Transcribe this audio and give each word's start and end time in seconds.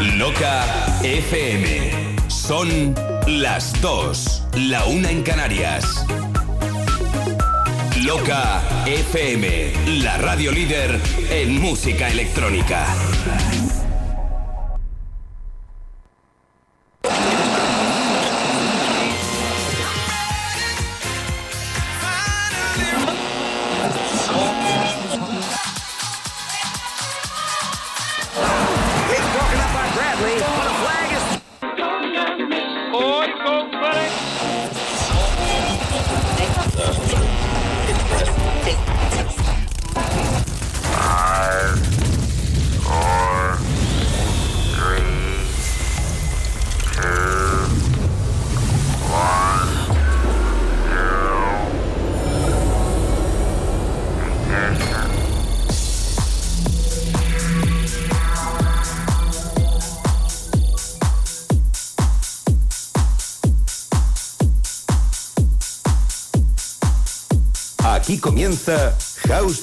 Loca 0.00 0.64
FM. 1.02 2.16
Son 2.28 2.94
las 3.26 3.78
dos, 3.82 4.42
la 4.54 4.86
una 4.86 5.10
en 5.10 5.22
Canarias. 5.22 6.06
Loca 8.02 8.62
FM, 8.86 9.72
la 10.02 10.16
radio 10.16 10.52
líder 10.52 10.98
en 11.30 11.60
música 11.60 12.08
electrónica. 12.08 12.86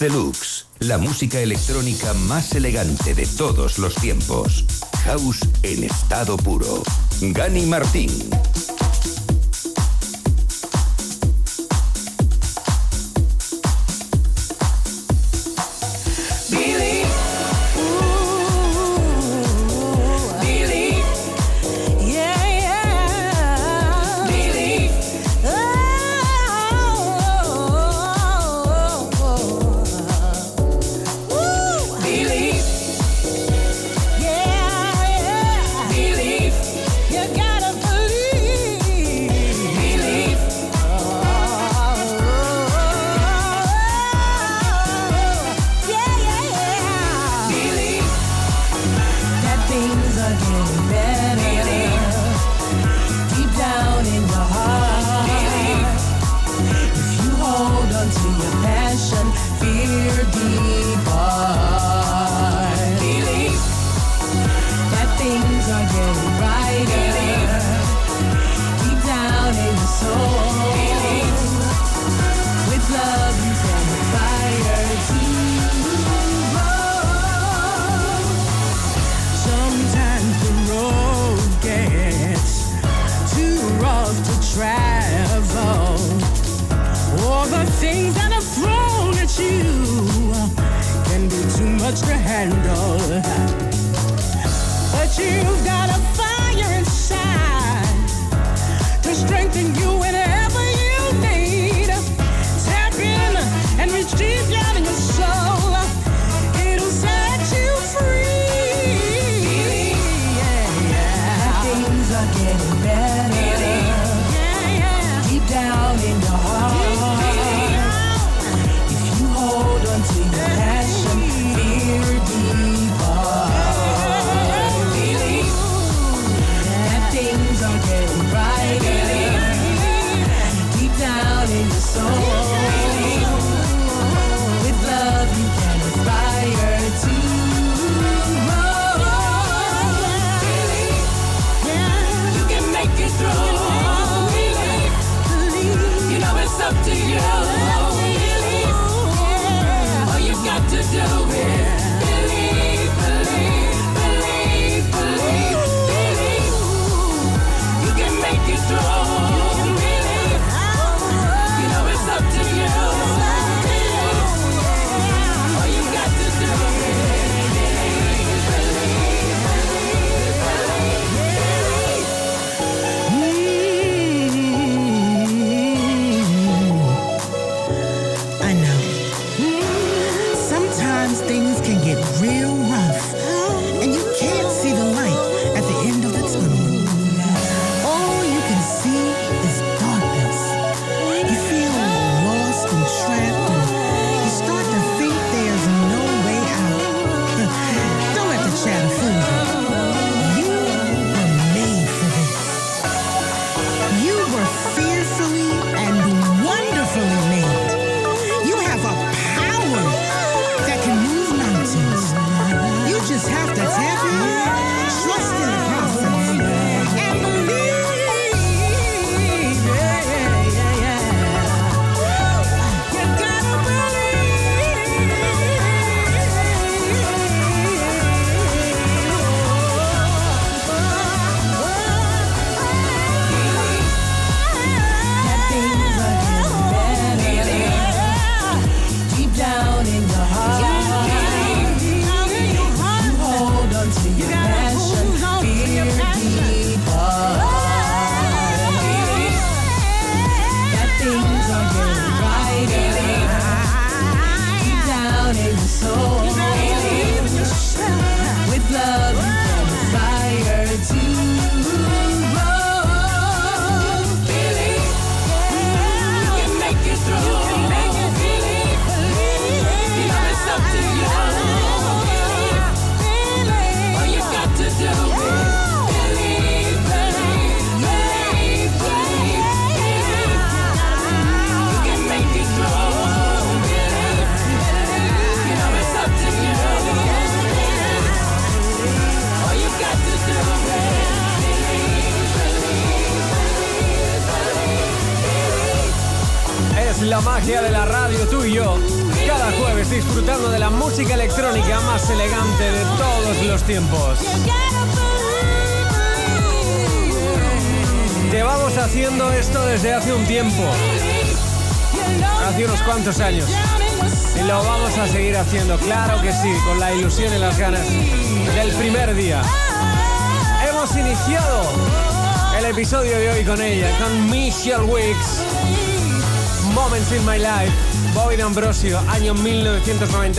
Deluxe, 0.07 0.67
la 0.79 0.97
música 0.97 1.41
electrónica 1.41 2.13
más 2.13 2.53
elegante 2.55 3.13
de 3.13 3.25
todos 3.25 3.77
los 3.77 3.93
tiempos. 3.95 4.63
House 5.03 5.41
en 5.63 5.83
estado 5.83 6.37
puro. 6.37 6.81
Gani 7.19 7.65
Martín. 7.65 8.09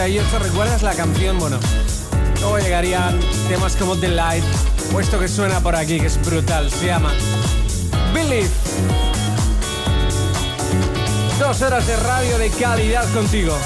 1998. 0.08 0.38
¿Recuerdas 0.38 0.82
la 0.82 0.94
canción? 0.94 1.38
Bueno, 1.38 1.58
luego 2.40 2.58
llegarían 2.58 3.18
temas 3.48 3.76
como 3.76 3.96
The 3.96 4.08
Light, 4.08 4.44
puesto 4.90 5.18
que 5.18 5.28
suena 5.28 5.60
por 5.60 5.76
aquí, 5.76 6.00
que 6.00 6.06
es 6.06 6.20
brutal. 6.24 6.70
Se 6.70 6.86
llama 6.86 7.12
Believe. 8.14 8.48
Dos 11.38 11.60
horas 11.62 11.86
de 11.86 11.96
radio 11.96 12.38
de 12.38 12.50
calidad 12.50 13.06
contigo. 13.12 13.56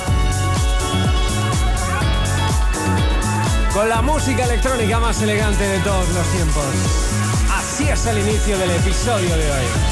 Con 3.72 3.88
la 3.88 4.02
música 4.02 4.44
electrónica 4.44 4.98
más 4.98 5.22
elegante 5.22 5.64
de 5.64 5.78
todos 5.78 6.08
los 6.08 6.26
tiempos. 6.26 6.64
Así 7.50 7.88
es 7.88 8.04
el 8.06 8.18
inicio 8.18 8.58
del 8.58 8.70
episodio 8.72 9.36
de 9.36 9.50
hoy. 9.50 9.91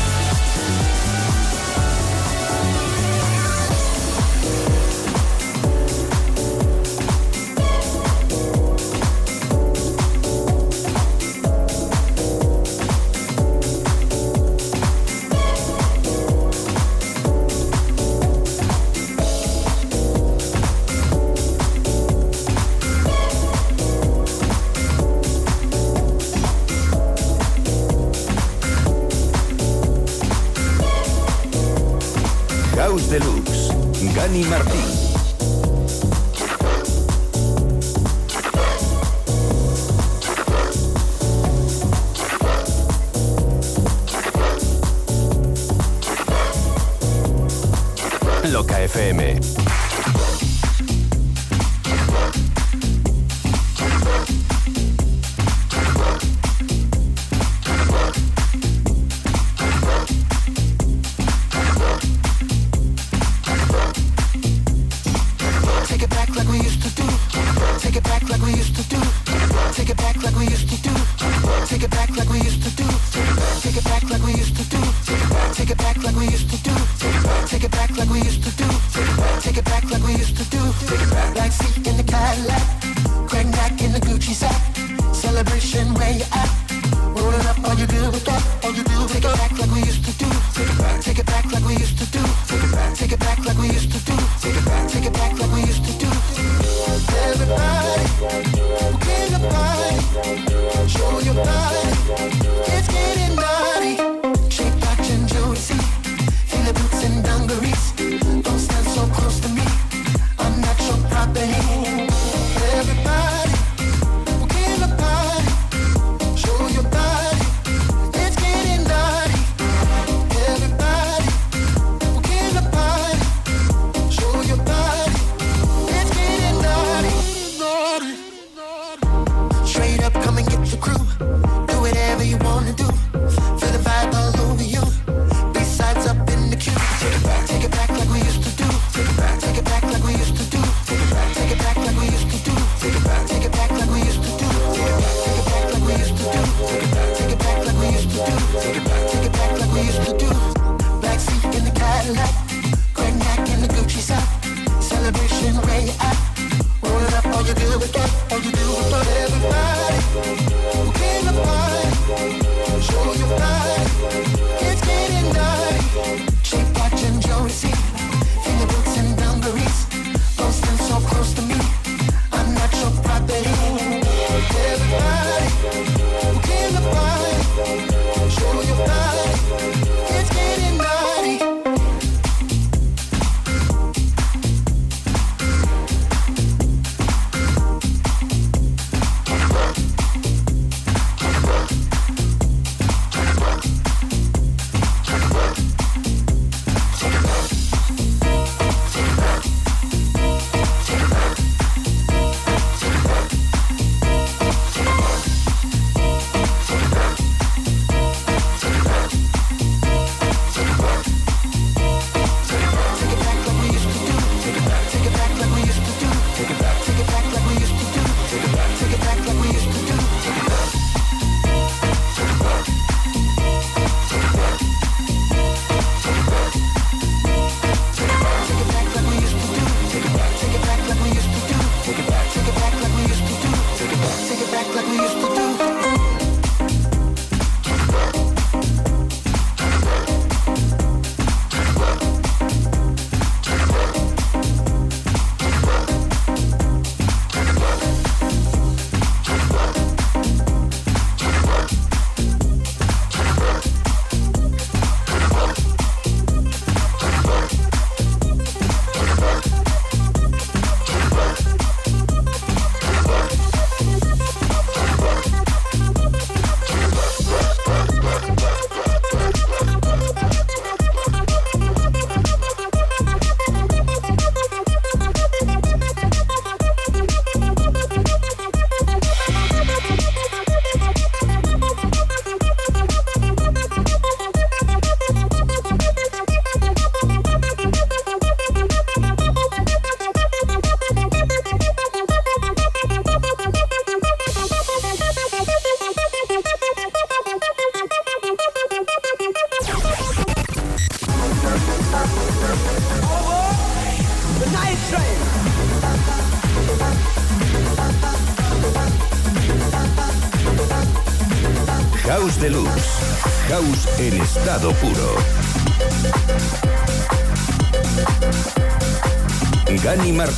Dani 34.31 34.45
Martín. 34.45 35.00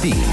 Martín. 0.02 0.31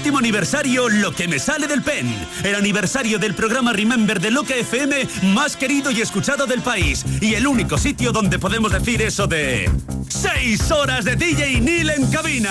Séptimo 0.00 0.16
aniversario 0.16 0.88
Lo 0.88 1.12
que 1.12 1.28
me 1.28 1.38
sale 1.38 1.66
del 1.66 1.82
pen. 1.82 2.10
El 2.42 2.54
aniversario 2.54 3.18
del 3.18 3.34
programa 3.34 3.74
Remember 3.74 4.18
de 4.18 4.30
Loca 4.30 4.54
FM 4.54 5.06
más 5.34 5.58
querido 5.58 5.90
y 5.90 6.00
escuchado 6.00 6.46
del 6.46 6.62
país. 6.62 7.04
Y 7.20 7.34
el 7.34 7.46
único 7.46 7.76
sitio 7.76 8.10
donde 8.10 8.38
podemos 8.38 8.72
decir 8.72 9.02
eso 9.02 9.26
de... 9.26 9.70
¡Seis 10.08 10.70
horas 10.70 11.04
de 11.04 11.16
DJ 11.16 11.60
Neil 11.60 11.90
en 11.90 12.10
cabina! 12.10 12.50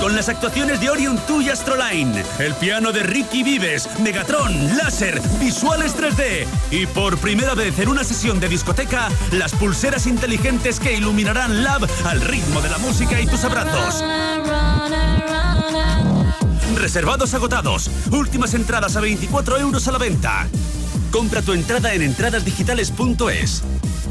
Con 0.00 0.14
las 0.14 0.28
actuaciones 0.28 0.80
de 0.80 0.90
Orion 0.90 1.20
2 1.26 1.42
y 1.42 1.50
Astroline, 1.50 2.22
el 2.38 2.54
piano 2.54 2.92
de 2.92 3.02
Ricky 3.02 3.42
Vives, 3.42 3.88
Megatron, 3.98 4.76
láser, 4.76 5.20
visuales 5.40 5.96
3D 5.96 6.46
y 6.70 6.86
por 6.86 7.18
primera 7.18 7.54
vez 7.54 7.76
en 7.80 7.88
una 7.88 8.04
sesión 8.04 8.38
de 8.38 8.48
discoteca, 8.48 9.08
las 9.32 9.52
pulseras 9.54 10.06
inteligentes 10.06 10.78
que 10.78 10.92
iluminarán 10.92 11.64
Lab 11.64 11.88
al 12.04 12.20
ritmo 12.20 12.60
de 12.60 12.70
la 12.70 12.78
música 12.78 13.20
y 13.20 13.26
tus 13.26 13.42
abrazos. 13.42 14.04
Reservados 16.76 17.34
agotados. 17.34 17.90
Últimas 18.10 18.54
entradas 18.54 18.96
a 18.96 19.00
24 19.00 19.58
euros 19.58 19.86
a 19.88 19.92
la 19.92 19.98
venta. 19.98 20.48
Compra 21.10 21.42
tu 21.42 21.52
entrada 21.52 21.94
en 21.94 22.02
entradasdigitales.es. 22.02 23.62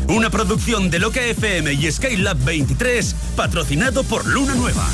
Una 0.07 0.29
producción 0.29 0.89
de 0.89 0.99
Loca 0.99 1.21
FM 1.21 1.73
y 1.73 1.91
Skylab 1.91 2.37
23, 2.43 3.15
patrocinado 3.35 4.03
por 4.03 4.25
Luna 4.25 4.55
Nueva. 4.55 4.85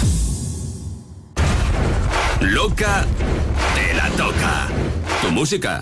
Loca 2.42 3.06
te 3.76 3.94
la 3.96 4.10
toca. 4.12 4.68
Tu 5.22 5.32
música. 5.32 5.82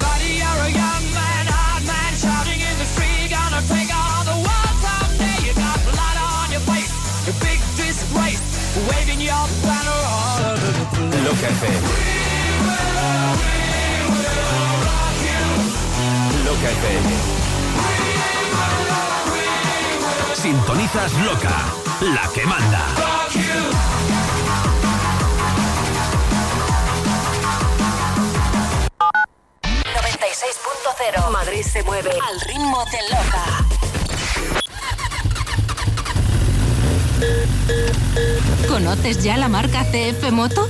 Loca 11.28 11.50
FM. 11.50 11.88
Loca 16.46 16.70
FM. 16.72 17.10
Sintonizas 20.36 21.12
Loca, 21.26 21.66
la 22.00 22.30
que 22.34 22.46
manda. 22.46 22.82
Madrid 31.30 31.62
se 31.62 31.84
mueve 31.84 32.12
al 32.12 32.40
ritmo 32.40 32.86
de 32.86 33.00
Loca. 33.10 33.68
¿Conoces 38.70 39.22
ya 39.22 39.36
la 39.36 39.50
marca 39.50 39.84
CF 39.92 40.32
Moto? 40.32 40.70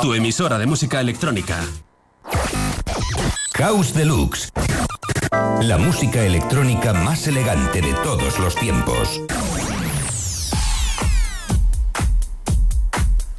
Tu 0.00 0.14
emisora 0.14 0.58
de 0.58 0.66
música 0.66 1.00
electrónica. 1.00 1.60
House 3.54 3.92
Deluxe. 3.92 4.52
La 5.60 5.76
música 5.76 6.24
electrónica 6.24 6.92
más 6.92 7.26
elegante 7.26 7.80
de 7.80 7.92
todos 7.94 8.38
los 8.38 8.54
tiempos. 8.54 9.20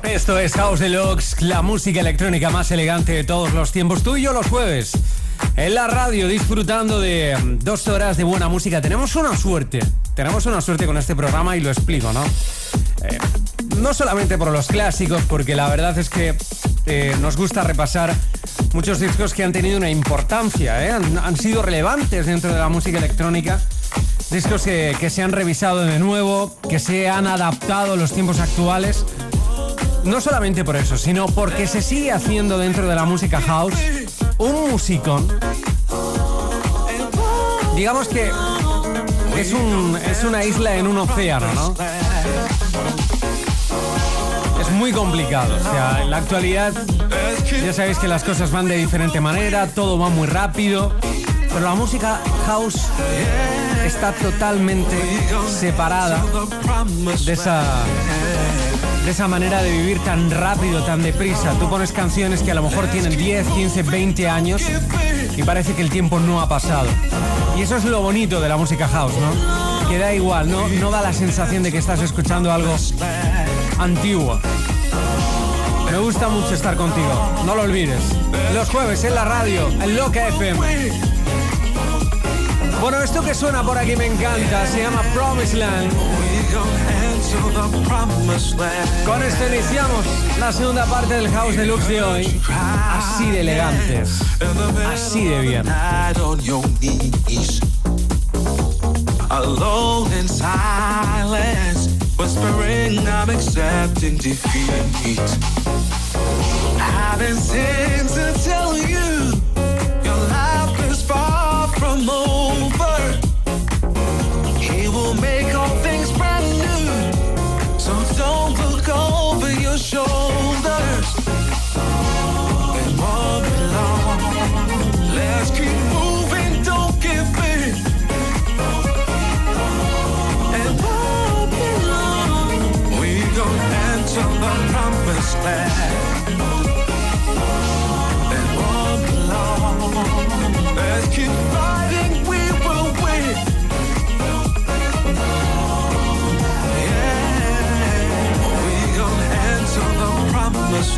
Esto 0.04 0.38
es 0.38 0.52
House 0.56 0.82
Deluxe, 0.82 1.42
la 1.42 1.62
música 1.62 2.02
electrónica 2.02 2.50
más 2.50 2.70
elegante 2.72 3.14
de 3.14 3.24
todos 3.24 3.54
los 3.54 3.72
tiempos. 3.72 4.04
Tú 4.04 4.18
y 4.18 4.24
yo 4.24 4.34
los 4.34 4.48
jueves. 4.48 4.92
En 5.56 5.76
la 5.76 5.88
radio, 5.88 6.28
disfrutando 6.28 7.00
de 7.00 7.38
mm, 7.38 7.60
dos 7.60 7.88
horas 7.88 8.18
de 8.18 8.26
buena 8.26 8.50
música. 8.50 8.82
Tenemos 8.82 9.16
una 9.16 9.38
suerte. 9.38 9.80
Tenemos 10.14 10.46
una 10.46 10.60
suerte 10.60 10.86
con 10.86 10.98
este 10.98 11.16
programa 11.16 11.56
y 11.56 11.62
lo 11.62 11.70
explico, 11.70 12.12
¿no? 12.12 12.26
No 13.86 13.94
solamente 13.94 14.40
por 14.40 14.50
los 14.50 14.66
clásicos, 14.66 15.22
porque 15.30 15.56
la 15.56 15.70
verdad 15.70 15.96
es 16.00 16.10
que 16.10 16.36
eh, 16.88 17.16
nos 17.22 17.38
gusta 17.38 17.64
repasar 17.64 18.16
muchos 18.74 19.00
discos 19.00 19.32
que 19.32 19.44
han 19.44 19.52
tenido 19.52 19.78
una 19.78 19.92
importancia, 19.92 20.84
¿eh? 20.84 20.90
han, 20.92 21.38
sido 21.38 21.62
relevantes 21.62 22.26
dentro 22.26 22.52
de 22.52 22.58
la 22.58 22.68
música 22.68 22.98
electrónica. 22.98 23.62
Discos 24.32 24.64
que, 24.64 25.08
se 25.12 25.22
han 25.22 25.32
revisado 25.32 25.86
de 25.86 26.00
nuevo, 26.00 26.58
que 26.68 26.80
se 26.80 27.08
han 27.08 27.28
adaptado 27.28 27.94
a 27.94 27.96
los 27.96 28.12
tiempos 28.12 28.40
actuales. 28.40 29.06
No 30.04 30.20
solamente 30.20 30.66
por 30.66 30.78
eso, 30.78 30.98
sino 30.98 31.28
porque 31.28 31.68
se 31.68 31.84
sigue 31.84 32.12
haciendo 32.12 32.58
dentro 32.58 32.88
de 32.88 32.96
la 32.96 33.06
música 33.06 33.40
house 33.40 33.76
un 34.40 34.72
musicón. 34.72 35.28
Digamos 37.76 38.08
que 38.08 38.32
es, 39.38 39.54
es 40.10 40.24
una 40.24 40.44
isla 40.44 40.76
en 40.76 40.88
un 40.88 40.98
océano, 40.98 41.54
¿no? 41.54 41.76
Es 44.66 44.72
muy 44.72 44.92
complicado. 44.92 45.56
O 45.56 45.72
sea, 45.72 46.02
en 46.02 46.10
la 46.10 46.18
actualidad 46.18 46.74
ya 47.64 47.74
sabéis 47.74 48.00
que 48.00 48.08
las 48.08 48.24
cosas 48.24 48.52
van 48.52 48.68
de 48.68 48.78
diferente 48.78 49.22
manera, 49.22 49.68
todo 49.68 49.98
va 49.98 50.10
muy 50.10 50.28
rápido. 50.28 50.94
Pero 51.48 51.62
la 51.62 51.76
música 51.76 52.20
house 52.48 52.88
está 53.86 54.12
totalmente 54.12 54.98
separada 55.48 56.24
de 57.26 57.34
esa 57.34 57.64
de 59.06 59.12
esa 59.12 59.28
manera 59.28 59.62
de 59.62 59.72
vivir 59.72 60.00
tan 60.00 60.32
rápido, 60.32 60.84
tan 60.84 61.04
deprisa. 61.04 61.52
Tú 61.60 61.70
pones 61.70 61.92
canciones 61.92 62.42
que 62.42 62.52
a 62.52 62.56
lo 62.56 62.64
mejor 62.64 62.88
tienen 62.88 63.16
10, 63.16 63.48
15, 63.48 63.84
20 63.84 64.28
años 64.28 64.64
y 65.38 65.44
parece 65.44 65.74
que 65.74 65.84
el 65.84 65.92
tiempo 65.92 66.20
no 66.20 66.42
ha 66.42 66.50
pasado. 66.50 66.90
Y 67.56 67.62
eso 67.62 67.78
es 67.78 67.86
lo 67.86 68.02
bonito 68.02 68.42
de 68.42 68.50
la 68.50 68.58
música 68.58 68.88
house, 68.88 69.14
¿no? 69.14 69.88
Que 69.88 70.00
da 70.00 70.14
igual, 70.14 70.50
¿no? 70.50 70.68
No 70.68 70.90
da 70.90 71.02
la 71.02 71.14
sensación 71.14 71.62
de 71.62 71.72
que 71.72 71.78
estás 71.78 72.02
escuchando 72.02 72.52
algo 72.52 72.76
antiguo. 73.80 74.40
Me 75.92 75.98
gusta 75.98 76.30
mucho 76.30 76.54
estar 76.54 76.76
contigo, 76.76 77.32
no 77.46 77.56
lo 77.56 77.64
olvides. 77.64 78.02
Los 78.54 78.70
jueves 78.70 79.04
en 79.04 79.16
la 79.16 79.26
radio, 79.26 79.68
en 79.70 79.96
Loca 79.96 80.28
FM. 80.28 80.60
Bueno, 82.82 83.02
esto 83.02 83.24
que 83.24 83.34
suena 83.34 83.64
por 83.64 83.78
aquí 83.78 83.96
me 83.96 84.06
encanta, 84.06 84.68
se 84.68 84.84
llama 84.84 85.02
Promised 85.14 85.58
Land. 85.58 85.92
Con 89.06 89.24
esto 89.24 89.48
iniciamos 89.48 90.06
la 90.40 90.52
segunda 90.52 90.86
parte 90.86 91.16
del 91.16 91.30
House 91.30 91.56
Deluxe 91.56 91.88
de 91.88 92.04
hoy. 92.04 92.42
Así 92.50 93.30
de 93.32 93.42
elegantes, 93.42 94.20
así 94.94 95.26
de 95.26 95.42
bien. 95.42 95.66
Alone 99.30 100.20
in 100.20 100.30
silence, 100.30 101.90
whispering 102.18 103.00
I'm 103.08 103.30
accepting 103.30 104.18
defeat. 104.18 105.20
I've 106.80 107.20
been 107.20 107.36
things 107.36 108.14
to 108.14 108.34
tell 108.44 108.78
you, 108.78 109.15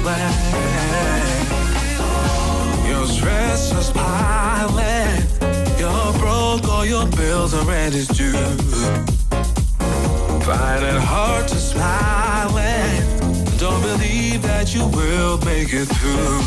promised. 0.08 1.48
Your 2.88 3.06
stress 3.08 3.74
is 3.74 3.89
piling. 3.91 5.24
You're 5.78 6.13
broke, 6.20 6.67
all 6.67 6.86
your 6.86 7.08
bills 7.08 7.54
are 7.54 7.65
ready 7.65 8.06
due. 8.06 8.32
Find 10.48 10.84
it 10.84 11.02
hard 11.02 11.48
to 11.50 11.56
smile 11.56 12.58
and 12.58 13.60
don't 13.60 13.82
believe 13.82 14.41
that 14.43 14.74
you 14.74 14.88
will 14.88 15.38
make 15.39 15.74
it 15.74 15.88
through. 15.98 16.41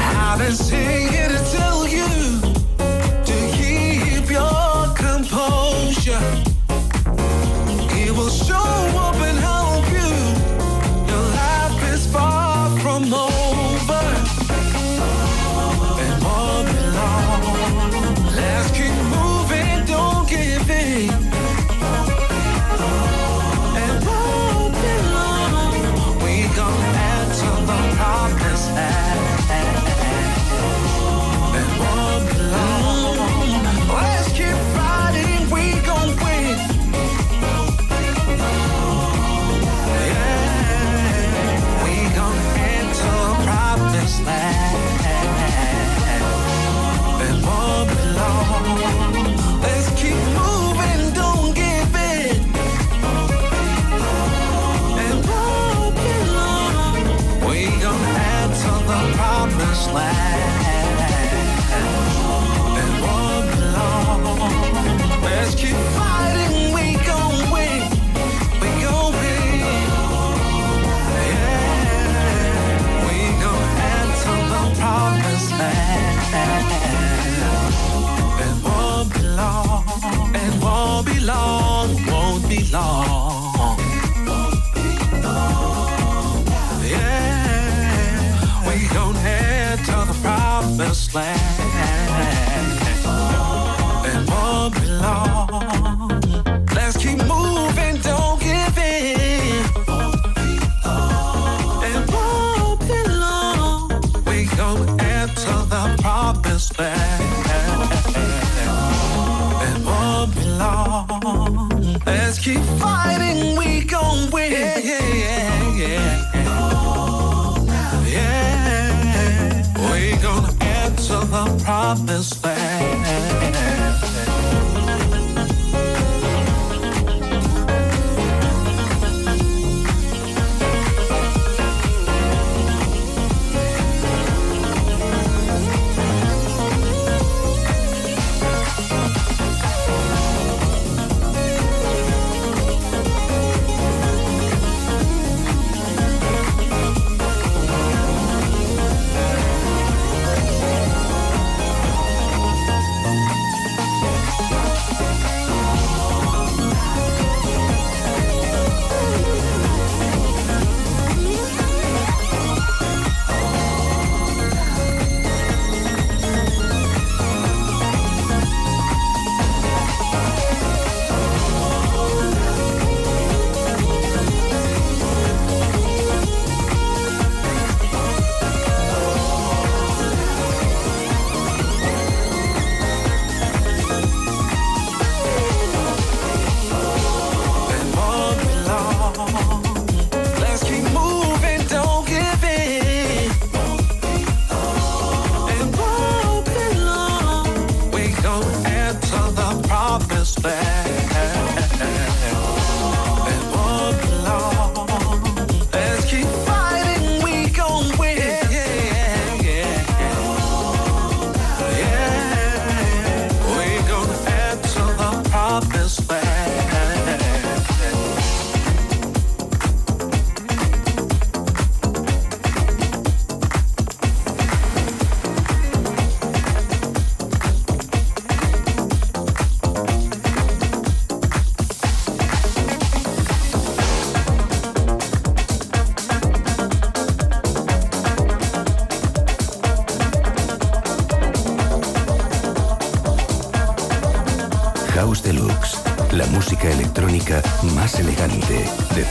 I've 0.00 0.38
been 0.38 0.52
singing 0.52 1.28
to 1.34 1.40
tell 1.56 1.86
you 1.86 2.08
to 3.28 3.36
keep 3.58 4.30
your 4.30 4.94
composure. 4.96 6.24
He 7.94 8.10
will 8.10 8.30
No. 82.74 83.03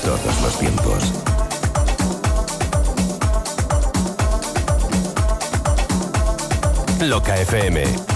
Todos 0.01 0.41
los 0.41 0.59
tiempos. 0.59 1.11
Loca 7.01 7.35
FM. 7.35 8.12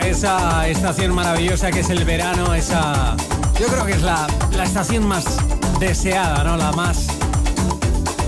Esa 0.00 0.68
estación 0.68 1.12
maravillosa 1.12 1.72
que 1.72 1.80
es 1.80 1.90
el 1.90 2.04
verano, 2.04 2.54
esa. 2.54 3.16
Yo 3.58 3.66
creo 3.66 3.84
que 3.84 3.92
es 3.92 4.02
la, 4.02 4.28
la 4.52 4.62
estación 4.62 5.08
más 5.08 5.24
deseada, 5.80 6.44
¿no? 6.44 6.56
La 6.56 6.70
más 6.70 7.08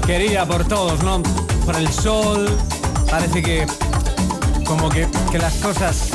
querida 0.05 0.47
por 0.47 0.65
todos, 0.65 1.01
¿no? 1.05 1.23
Por 1.65 1.77
el 1.77 1.89
sol. 1.93 2.49
Parece 3.11 3.43
que. 3.43 3.67
Como 4.65 4.89
que, 4.89 5.09
que 5.33 5.39
las 5.39 5.55
cosas 5.55 6.11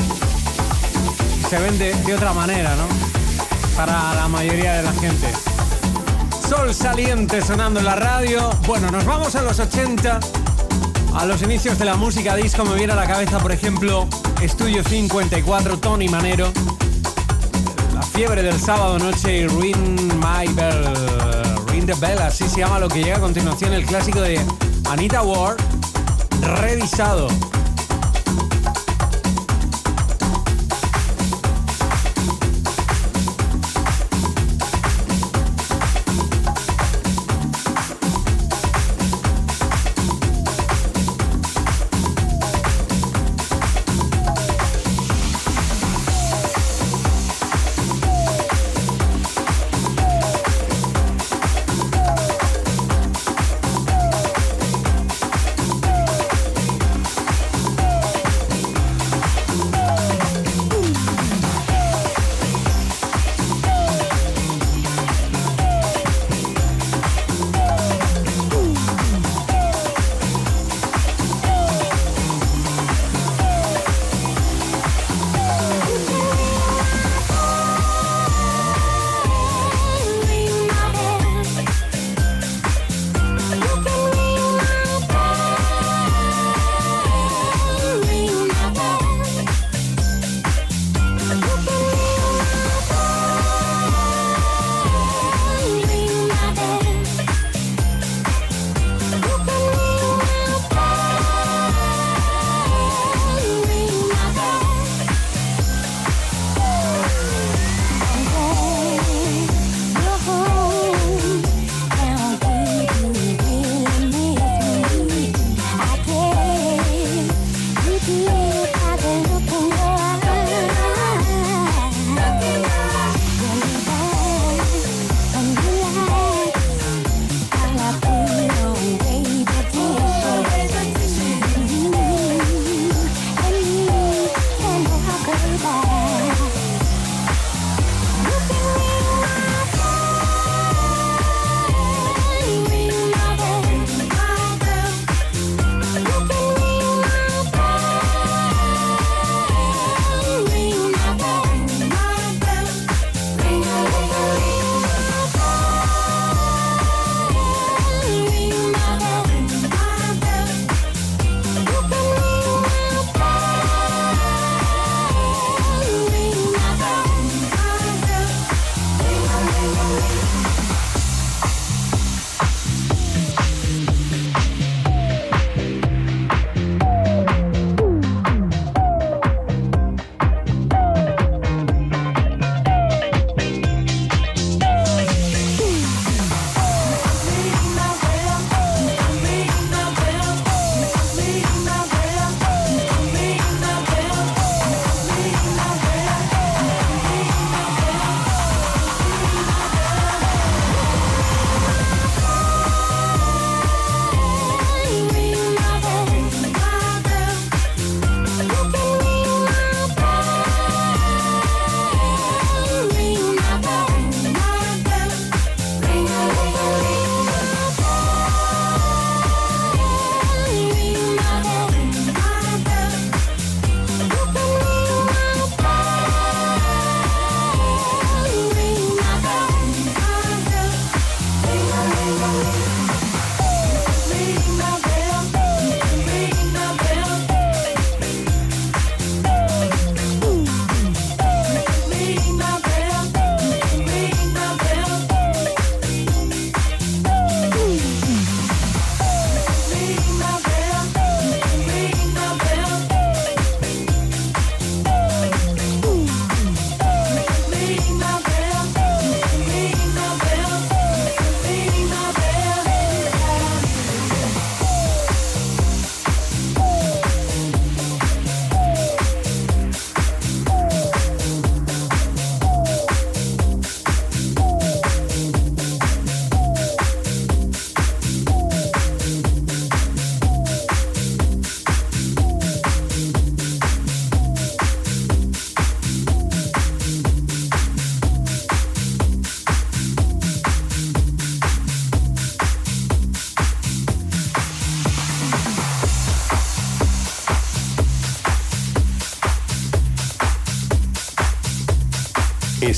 se 1.49 1.59
ven 1.59 1.77
de, 1.77 2.15
otra 2.15 2.33
manera, 2.33 2.75
¿no? 2.75 2.87
Para 3.75 4.15
la 4.15 4.27
mayoría 4.27 4.75
de 4.75 4.83
la 4.83 4.93
gente. 4.93 5.27
Sol 6.49 6.73
saliente 6.73 7.41
sonando 7.41 7.79
en 7.79 7.85
la 7.85 7.95
radio. 7.95 8.49
Bueno, 8.65 8.89
nos 8.91 9.05
vamos 9.05 9.35
a 9.35 9.41
los 9.41 9.59
80. 9.59 10.19
A 11.15 11.25
los 11.25 11.41
inicios 11.41 11.77
de 11.77 11.85
la 11.85 11.95
música 11.95 12.35
disco 12.35 12.65
me 12.65 12.75
viene 12.75 12.93
a 12.93 12.95
la 12.95 13.07
cabeza, 13.07 13.39
por 13.39 13.51
ejemplo, 13.51 14.07
Estudio 14.41 14.83
54, 14.83 15.77
Tony 15.77 16.07
Manero. 16.07 16.51
La 17.93 18.01
fiebre 18.01 18.41
del 18.41 18.59
sábado 18.59 18.97
noche 18.99 19.37
y 19.37 19.47
Ring 19.47 20.13
My 20.13 20.51
Bell. 20.53 20.93
Ring 21.67 21.85
the 21.85 21.93
Bell, 21.93 22.19
así 22.19 22.47
se 22.47 22.59
llama 22.59 22.79
lo 22.79 22.87
que 22.87 23.03
llega 23.03 23.17
a 23.17 23.21
continuación, 23.21 23.73
el 23.73 23.85
clásico 23.85 24.21
de 24.21 24.39
Anita 24.89 25.21
Ward, 25.21 25.57
revisado. 26.47 27.44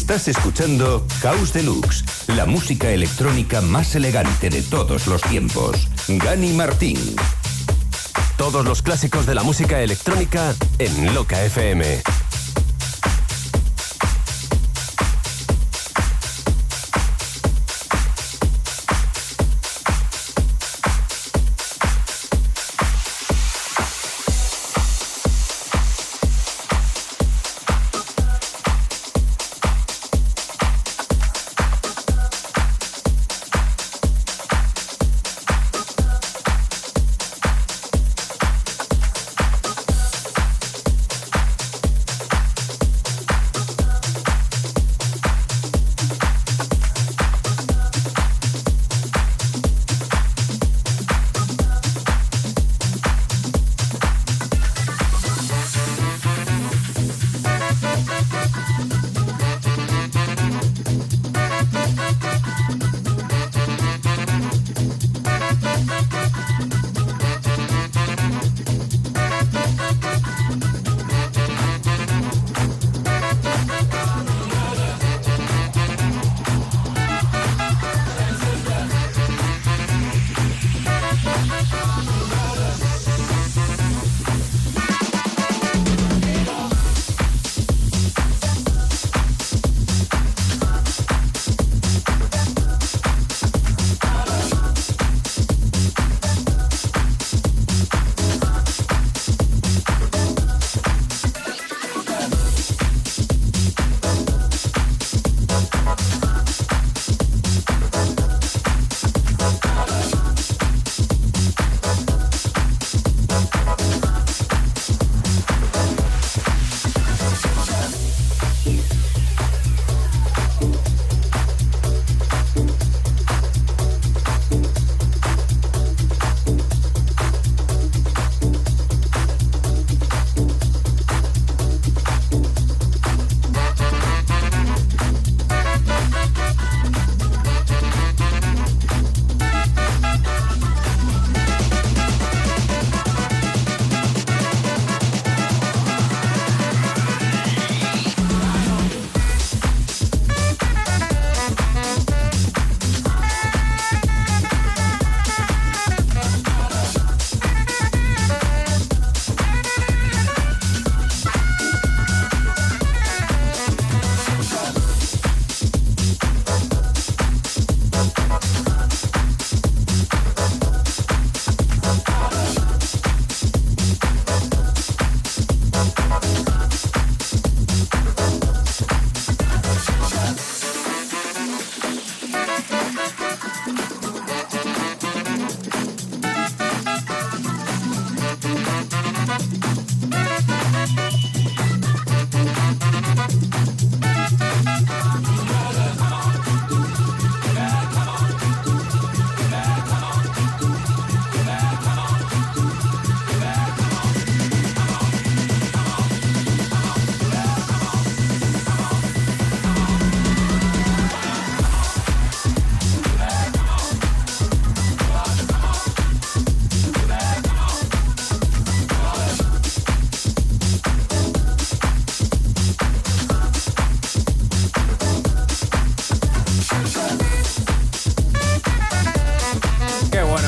Estás 0.10 0.30
escuchando 0.30 1.06
House 1.22 1.52
Deluxe, 1.52 2.06
la 2.28 2.46
música 2.46 2.90
electrónica 2.92 3.60
más 3.60 3.94
elegante 3.94 4.50
de 4.50 4.62
todos 4.62 5.06
los 5.06 5.22
tiempos. 5.22 5.90
Gani 6.08 6.54
Martín. 6.54 6.98
Todos 8.38 8.64
los 8.64 8.82
clásicos 8.82 9.26
de 9.26 9.36
la 9.36 9.44
música 9.44 9.82
electrónica 9.82 10.56
en 10.80 11.14
Loca 11.14 11.44
FM. 11.44 12.04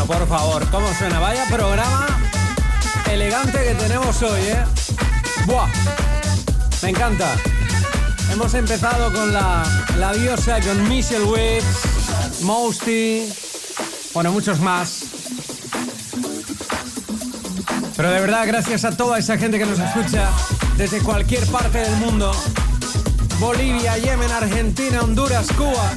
Por 0.09 0.27
favor. 0.27 0.67
¿Cómo 0.71 0.91
suena? 0.95 1.19
Vaya 1.19 1.45
programa 1.45 2.07
elegante 3.11 3.59
que 3.63 3.75
tenemos 3.75 4.19
hoy, 4.23 4.41
¿eh? 4.41 4.65
¡Buah! 5.45 5.67
Me 6.81 6.89
encanta. 6.89 7.35
Hemos 8.31 8.55
empezado 8.55 9.13
con 9.13 9.31
la, 9.31 9.63
la 9.99 10.11
diosa, 10.13 10.59
con 10.61 10.89
Michelle 10.89 11.25
Wicks, 11.25 12.41
Mosty, 12.41 13.31
bueno, 14.15 14.31
muchos 14.31 14.59
más. 14.59 15.03
Pero 17.95 18.09
de 18.09 18.19
verdad, 18.21 18.47
gracias 18.47 18.85
a 18.85 18.97
toda 18.97 19.19
esa 19.19 19.37
gente 19.37 19.59
que 19.59 19.65
nos 19.67 19.77
escucha 19.77 20.31
desde 20.75 21.01
cualquier 21.01 21.45
parte 21.47 21.77
del 21.77 21.95
mundo. 21.97 22.31
Bolivia, 23.39 23.95
Yemen, 23.99 24.31
Argentina, 24.31 25.01
Honduras, 25.01 25.47
Cuba, 25.55 25.91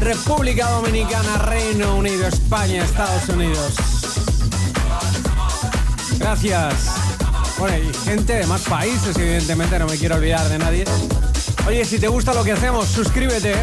República 0.00 0.68
Dominicana, 0.70 1.38
Reino 1.38 1.96
Unido, 1.96 2.26
España, 2.26 2.84
Estados 2.84 3.28
Unidos. 3.28 3.74
Gracias. 6.18 6.74
Bueno, 7.58 7.76
y 7.76 7.94
gente 8.04 8.34
de 8.34 8.46
más 8.46 8.62
países, 8.62 9.16
evidentemente, 9.16 9.78
no 9.78 9.86
me 9.86 9.96
quiero 9.96 10.16
olvidar 10.16 10.48
de 10.48 10.58
nadie. 10.58 10.84
Oye, 11.66 11.84
si 11.84 11.98
te 11.98 12.08
gusta 12.08 12.32
lo 12.32 12.42
que 12.42 12.52
hacemos, 12.52 12.86
suscríbete 12.86 13.54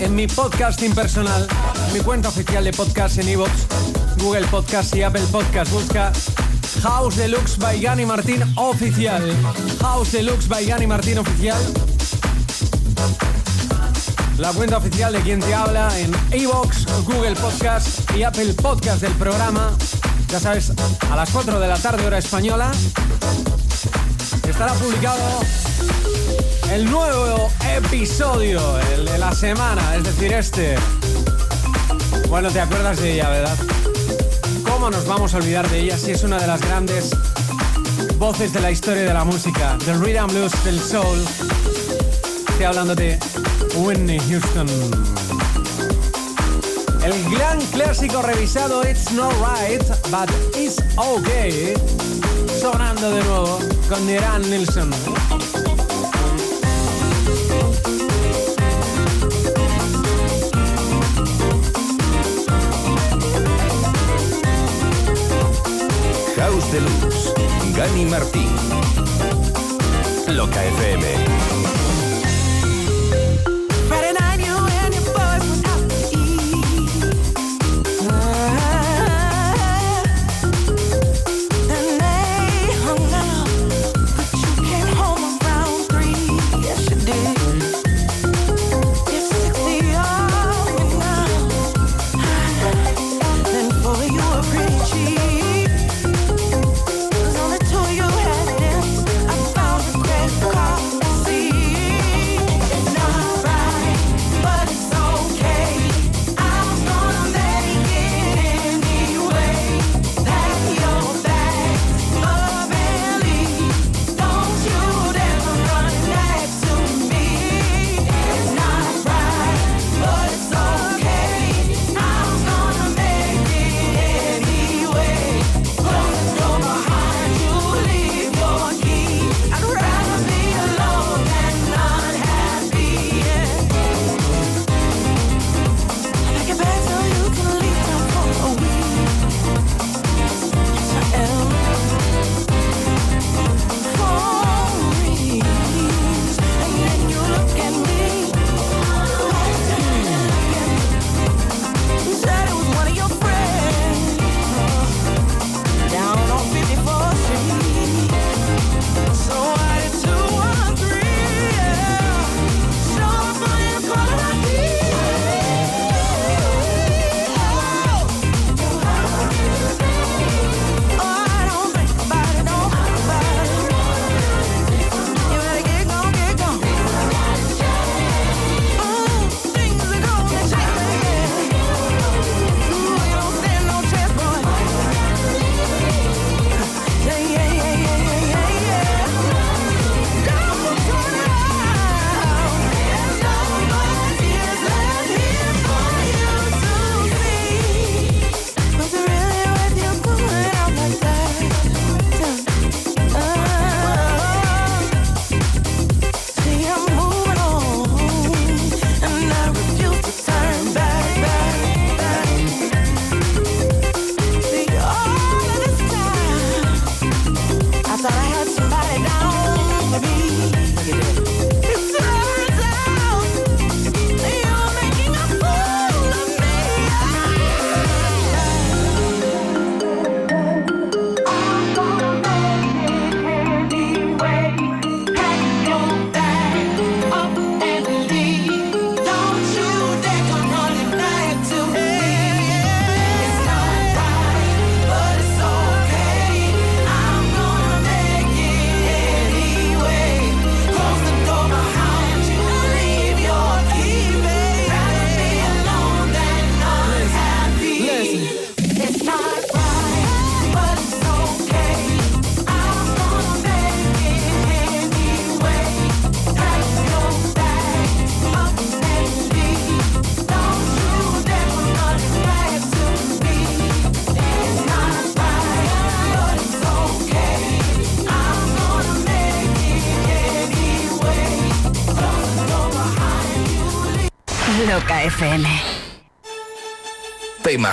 en 0.00 0.14
mi 0.14 0.26
podcasting 0.26 0.94
personal, 0.94 1.46
mi 1.92 2.00
cuenta 2.00 2.28
oficial 2.30 2.64
de 2.64 2.72
podcast 2.72 3.18
en 3.18 3.28
iVoox, 3.28 3.50
Google 4.18 4.46
Podcast 4.46 4.94
y 4.96 5.02
Apple 5.02 5.24
Podcast. 5.30 5.70
Busca 5.70 6.12
House 6.82 7.16
Deluxe 7.16 7.58
by 7.58 7.80
Gani 7.80 8.06
Martín 8.06 8.42
Oficial. 8.56 9.22
House 9.80 10.12
Deluxe 10.12 10.48
by 10.48 10.64
Gani 10.64 10.86
Martín 10.86 11.18
Oficial. 11.18 11.60
La 14.38 14.52
cuenta 14.52 14.78
oficial 14.78 15.12
de 15.12 15.20
quien 15.20 15.38
te 15.38 15.54
habla 15.54 15.96
en 15.98 16.12
iVoox, 16.32 16.86
Google 17.04 17.36
Podcast 17.36 18.10
y 18.16 18.24
Apple 18.24 18.52
Podcast 18.54 19.00
del 19.00 19.12
programa. 19.12 19.70
Ya 20.28 20.40
sabes, 20.40 20.72
a 21.10 21.14
las 21.14 21.30
4 21.30 21.60
de 21.60 21.68
la 21.68 21.78
tarde 21.78 22.04
hora 22.04 22.18
española. 22.18 22.72
Estará 24.48 24.72
publicado 24.74 25.22
el 26.72 26.90
nuevo 26.90 27.48
episodio, 27.76 28.60
de 28.74 29.18
la 29.18 29.32
semana, 29.32 29.94
es 29.94 30.02
decir, 30.02 30.32
este. 30.32 30.76
Bueno, 32.28 32.50
te 32.50 32.60
acuerdas 32.60 32.98
de 33.00 33.14
ella, 33.14 33.30
¿verdad? 33.30 33.56
¿Cómo 34.68 34.90
nos 34.90 35.06
vamos 35.06 35.32
a 35.34 35.36
olvidar 35.36 35.68
de 35.70 35.80
ella 35.80 35.96
si 35.96 36.10
es 36.10 36.24
una 36.24 36.38
de 36.38 36.48
las 36.48 36.60
grandes 36.60 37.10
voces 38.18 38.52
de 38.52 38.60
la 38.60 38.72
historia 38.72 39.04
de 39.04 39.14
la 39.14 39.24
música, 39.24 39.76
del 39.86 40.00
rhythm 40.00 40.26
blues, 40.26 40.64
del 40.64 40.80
soul? 40.80 41.24
Estoy 42.48 42.66
hablando 42.66 42.94
de 42.94 43.18
Whitney 43.76 44.18
Houston. 44.28 44.68
El 47.02 47.30
gran 47.30 47.60
clásico 47.72 48.22
revisado 48.22 48.82
It's 48.82 49.12
Not 49.12 49.32
Right, 49.40 49.82
but 50.10 50.30
It's 50.56 50.82
Okay, 50.96 51.74
sonando 52.60 53.10
de 53.10 53.22
nuevo 53.24 53.58
con 53.88 54.06
Nieran 54.06 54.42
Nilsson. 54.48 54.90
House 66.36 66.72
Deluxe. 66.72 67.34
Gani 67.76 68.04
Martín. 68.06 68.50
Loca 70.28 70.64
FM. 70.64 71.83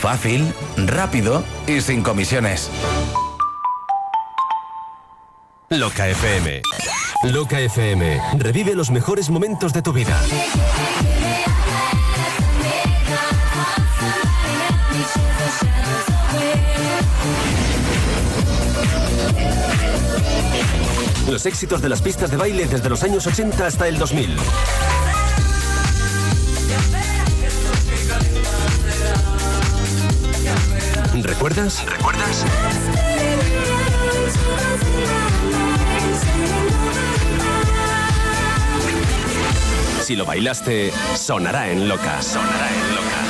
Fácil, 0.00 0.50
rápido 0.78 1.44
y 1.66 1.82
sin 1.82 2.02
comisiones. 2.02 2.70
Loca 5.68 6.08
FM. 6.08 6.62
Loca 7.24 7.60
FM. 7.60 8.18
Revive 8.38 8.74
los 8.74 8.90
mejores 8.90 9.28
momentos 9.28 9.74
de 9.74 9.82
tu 9.82 9.92
vida. 9.92 10.18
Los 21.28 21.44
éxitos 21.44 21.82
de 21.82 21.90
las 21.90 22.00
pistas 22.00 22.30
de 22.30 22.38
baile 22.38 22.66
desde 22.66 22.88
los 22.88 23.02
años 23.02 23.26
80 23.26 23.66
hasta 23.66 23.86
el 23.86 23.98
2000. 23.98 24.34
¿Recuerdas? 31.22 31.84
¿Recuerdas? 31.86 32.44
Si 40.02 40.16
lo 40.16 40.24
bailaste, 40.24 40.92
sonará 41.14 41.70
en 41.70 41.88
loca. 41.88 42.22
Sonará 42.22 42.68
en 42.68 42.94
loca. 42.94 43.29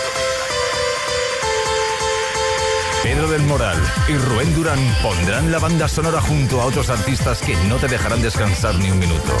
Pedro 3.13 3.27
del 3.27 3.41
Moral 3.41 3.77
y 4.07 4.13
Rubén 4.13 4.55
Durán 4.55 4.79
pondrán 5.03 5.51
la 5.51 5.59
banda 5.59 5.89
sonora 5.89 6.21
junto 6.21 6.61
a 6.61 6.65
otros 6.65 6.89
artistas 6.89 7.41
que 7.41 7.57
no 7.67 7.75
te 7.75 7.89
dejarán 7.89 8.21
descansar 8.21 8.73
ni 8.75 8.89
un 8.89 8.99
minuto. 8.99 9.33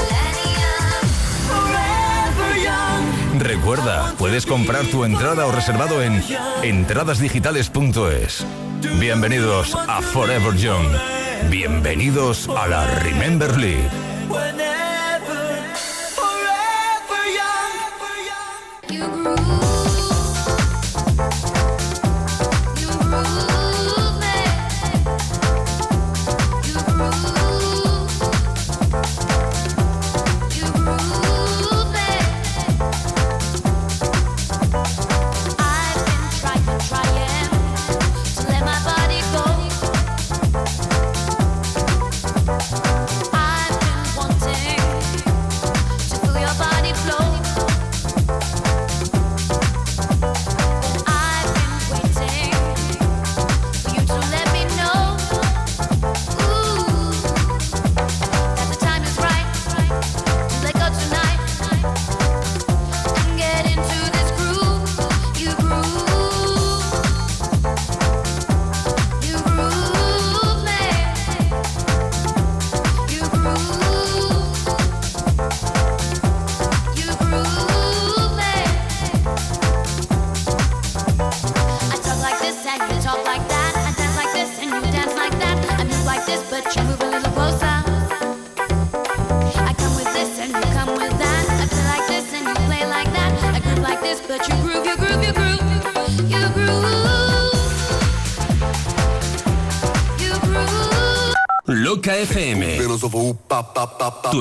Recuerda, 3.39 4.13
puedes 4.17 4.45
comprar 4.45 4.85
tu 4.87 5.05
entrada 5.05 5.45
o 5.45 5.53
reservado 5.53 6.03
en 6.03 6.21
entradasdigitales.es. 6.63 8.45
Bienvenidos 8.99 9.73
a 9.73 10.01
Forever 10.01 10.53
Young. 10.57 10.89
Bienvenidos 11.49 12.49
a 12.49 12.67
la 12.67 12.85
Remember 12.99 13.57
League. 13.57 13.89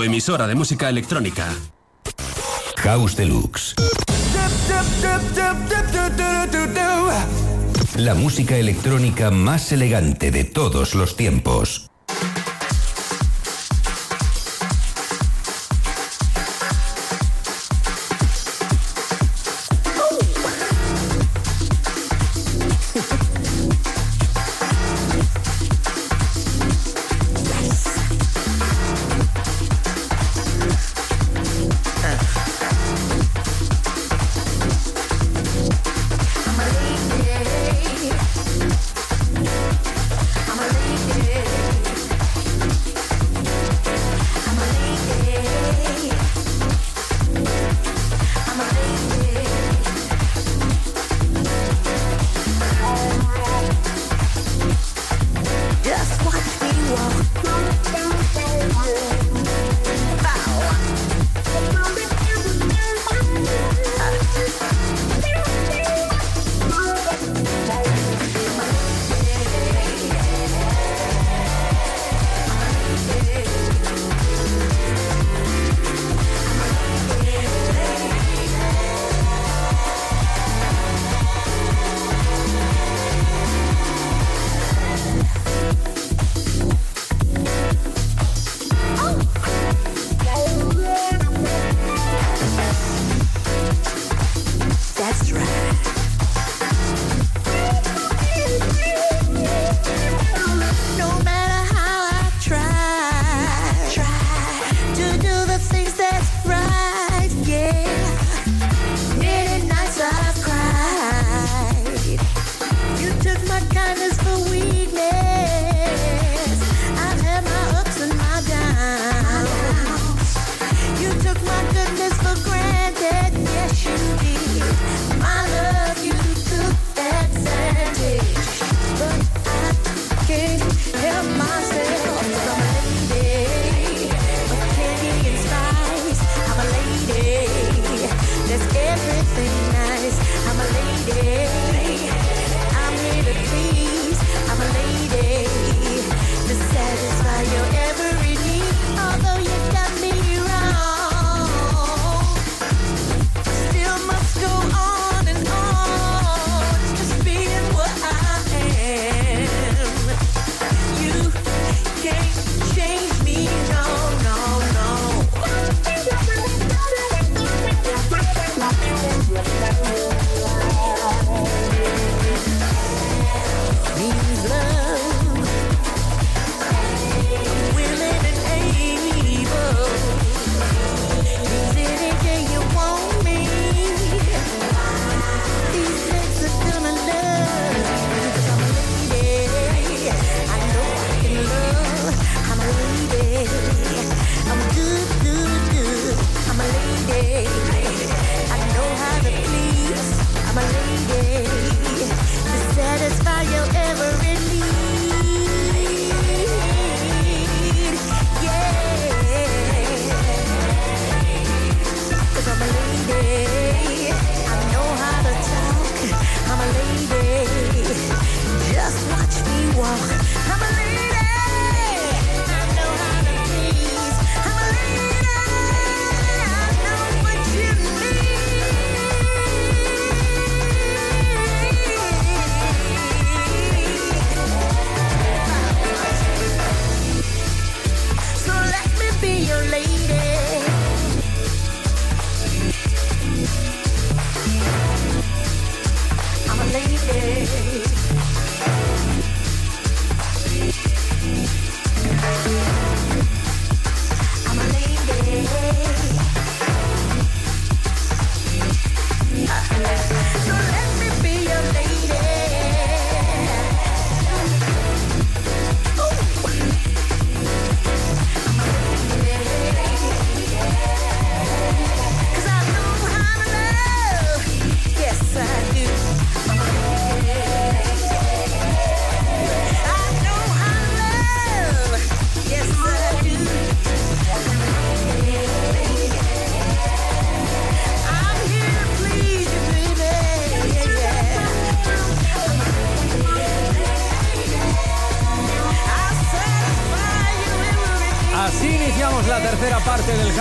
Emisora 0.03 0.47
de 0.47 0.55
música 0.55 0.89
electrónica. 0.89 1.47
House 2.79 3.17
Deluxe. 3.17 3.75
La 7.97 8.15
música 8.15 8.57
electrónica 8.57 9.31
más 9.31 9.73
elegante 9.73 10.31
de 10.31 10.45
todos 10.45 10.95
los 10.95 11.17
tiempos. 11.17 11.90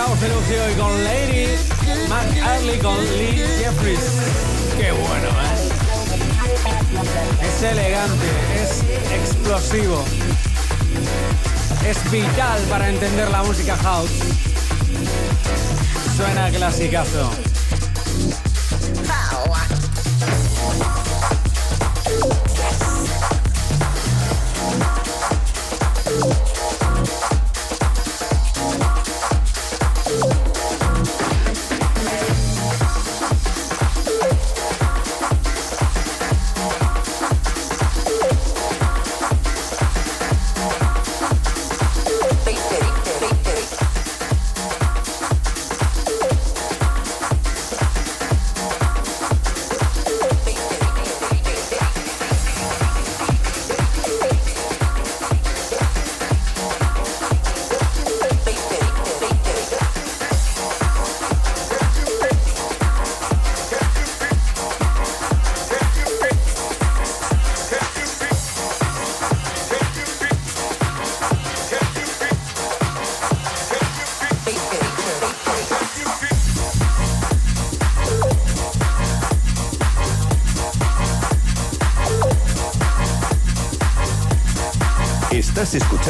del 0.00 0.06
House 0.06 0.20
de 0.20 0.28
Lucio 0.28 0.70
y 0.70 0.74
con 0.74 1.04
Lady 1.04 1.46
Mac 2.08 2.36
Early 2.36 2.78
con 2.78 2.96
Lee 3.18 3.44
Jeffries. 3.58 4.00
Qué 4.78 4.92
bueno, 4.92 5.28
¿eh? 5.28 5.56
Es 7.46 7.62
elegante, 7.62 8.26
es 8.56 8.82
explosivo. 9.12 10.04
Es 11.86 12.10
vital 12.10 12.60
para 12.68 12.88
entender 12.88 13.30
la 13.30 13.42
música 13.42 13.76
house. 13.76 14.10
Suena 16.16 16.50
clasicazo. 16.50 17.49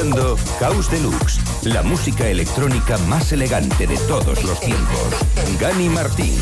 Escuchando 0.01 0.39
Caos 0.59 0.91
Deluxe, 0.91 1.41
la 1.65 1.83
música 1.83 2.27
electrónica 2.27 2.97
más 3.09 3.33
elegante 3.33 3.87
de 3.87 3.99
todos 3.99 4.43
los 4.45 4.59
tiempos. 4.61 5.15
Gani 5.61 5.89
Martín. 5.91 6.37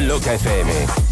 Loca 0.00 0.34
FM. 0.34 1.05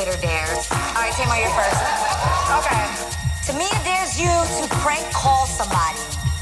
Twitter. 0.00 0.16
All 0.16 1.02
right, 1.02 1.12
Timo, 1.12 1.36
you're 1.36 1.52
first. 1.52 1.76
Okay. 2.56 2.88
To 3.44 3.52
me, 3.58 3.66
it 3.66 3.84
dares 3.84 4.18
you 4.18 4.30
to 4.30 4.68
prank 4.76 5.12
call 5.12 5.44
somebody. 5.44 5.98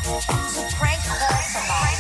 To 0.06 0.62
prank 0.76 1.02
call 1.02 1.42
somebody. 1.42 1.96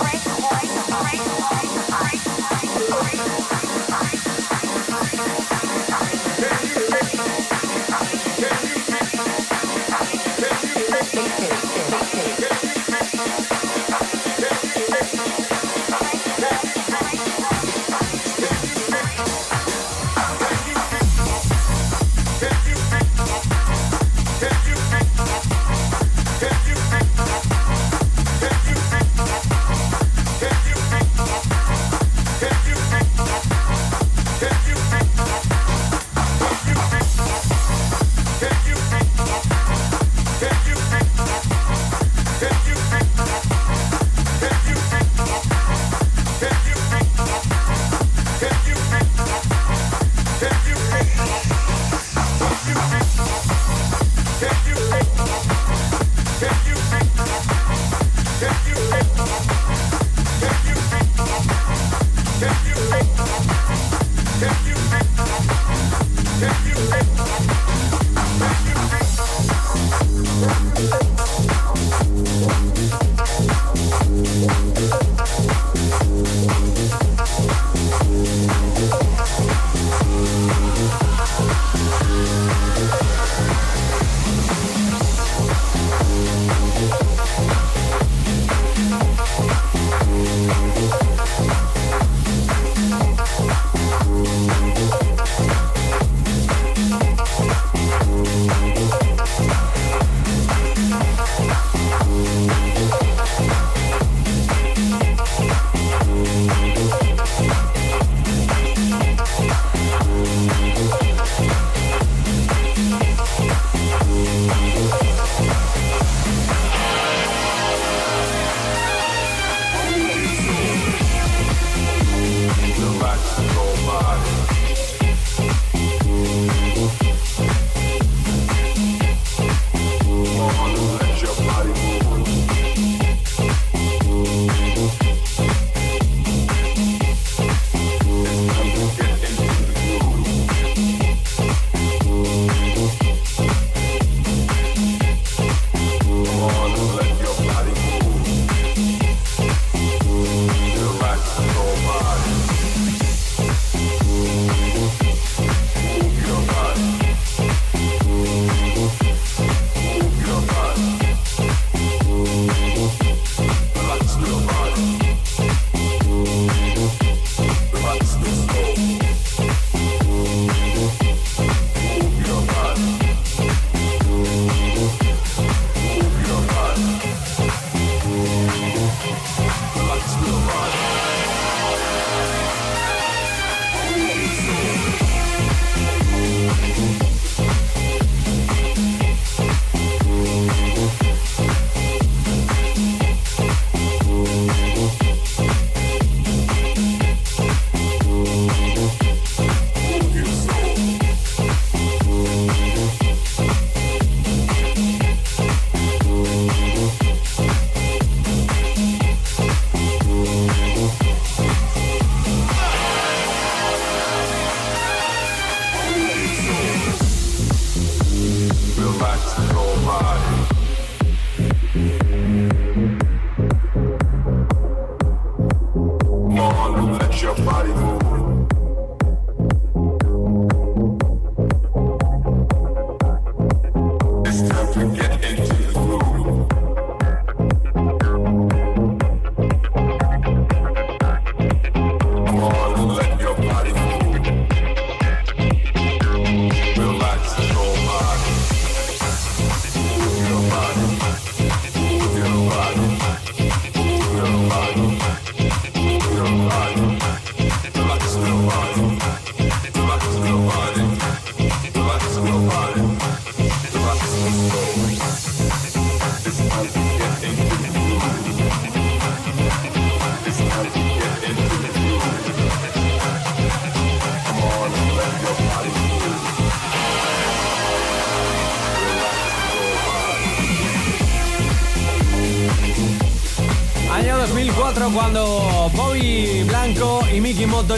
Prank 0.00 0.19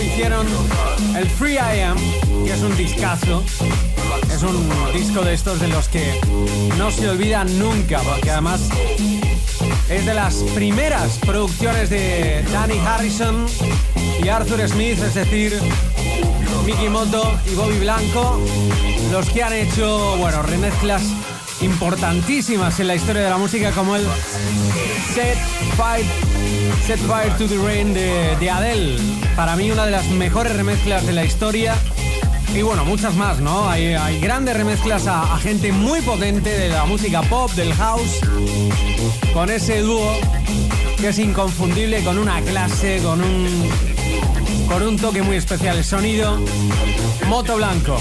hicieron 0.01 0.47
el 1.17 1.29
Free 1.29 1.55
I 1.55 1.81
Am, 1.81 1.99
que 2.45 2.53
es 2.53 2.63
un 2.63 2.77
discazo. 2.77 3.43
Es 4.33 4.43
un 4.43 4.69
disco 4.93 5.23
de 5.23 5.35
estos 5.35 5.61
de 5.61 5.69
los 5.69 5.89
que 5.89 6.21
no 6.79 6.91
se 6.91 7.09
olvidan 7.09 7.59
nunca, 7.59 8.01
porque 8.01 8.31
además 8.31 8.61
es 9.89 10.07
de 10.07 10.15
las 10.15 10.35
primeras 10.55 11.19
producciones 11.19 11.91
de 11.91 12.45
Danny 12.53 12.79
Harrison 12.79 13.47
y 14.23 14.29
Arthur 14.29 14.67
Smith, 14.69 14.99
es 15.03 15.15
decir, 15.15 15.59
Mickey 16.65 16.89
Moto 16.89 17.39
y 17.51 17.55
Bobby 17.55 17.79
Blanco, 17.79 18.41
los 19.11 19.29
que 19.29 19.43
han 19.43 19.53
hecho, 19.53 20.17
bueno, 20.17 20.43
remezclas 20.43 21.03
importantísimas 21.61 22.81
en 22.81 22.89
la 22.89 22.95
historia 22.95 23.23
de 23.23 23.31
la 23.31 23.39
música 23.39 23.73
como 23.73 23.97
el 23.97 24.05
Set 25.15 25.39
Fire, 25.77 26.07
Set 26.87 26.99
Fire 27.01 27.31
to 27.39 27.47
the 27.47 27.59
Rain 27.59 27.95
de, 27.95 28.37
de 28.41 28.51
Adele. 28.51 28.97
Para 29.37 29.57
mí 29.57 29.71
una 29.71 29.87
de 29.87 29.93
las 29.93 30.07
mejores 30.09 30.55
remezclas 30.57 31.07
de 31.07 31.13
la 31.13 31.25
historia. 31.25 31.77
Y 32.55 32.61
bueno, 32.61 32.85
muchas 32.85 33.15
más, 33.15 33.41
¿no? 33.41 33.69
Hay, 33.69 34.21
grandes 34.21 34.57
remezclas 34.57 35.07
a, 35.07 35.39
gente 35.39 35.73
muy 35.73 36.03
potente 36.03 36.51
de 36.51 36.69
la 36.69 36.85
música 36.85 37.23
pop, 37.23 37.51
del 37.53 37.73
house, 37.75 38.21
con 39.33 39.49
ese 39.49 39.81
dúo 39.81 40.13
que 40.99 41.09
es 41.09 41.19
inconfundible, 41.19 42.05
con 42.05 42.19
una 42.19 42.41
clase, 42.43 43.01
con 43.03 43.23
un, 43.23 43.71
con 44.69 44.83
un 44.83 44.99
toque 44.99 45.23
muy 45.23 45.37
especial. 45.37 45.79
El 45.79 45.85
sonido 45.85 46.39
Moto 47.27 47.57
Blanco. 47.57 47.99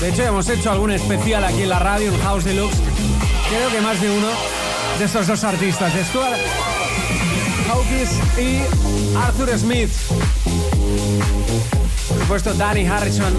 De 0.00 0.10
hecho, 0.10 0.22
hemos 0.22 0.48
hecho 0.48 0.70
algún 0.70 0.92
especial 0.92 1.44
aquí 1.44 1.62
en 1.62 1.70
la 1.70 1.80
radio, 1.80 2.12
en 2.12 2.20
House 2.20 2.44
Deluxe. 2.44 2.78
Creo 3.48 3.70
que 3.70 3.80
más 3.80 4.00
de 4.00 4.10
uno 4.10 4.28
de 4.98 5.04
estos 5.04 5.26
dos 5.26 5.42
artistas, 5.42 5.92
Stuart 6.08 6.71
Y 8.38 8.62
Arthur 9.16 9.58
Smith. 9.58 9.90
Por 12.08 12.18
supuesto, 12.20 12.54
Danny 12.54 12.86
Harrison. 12.86 13.32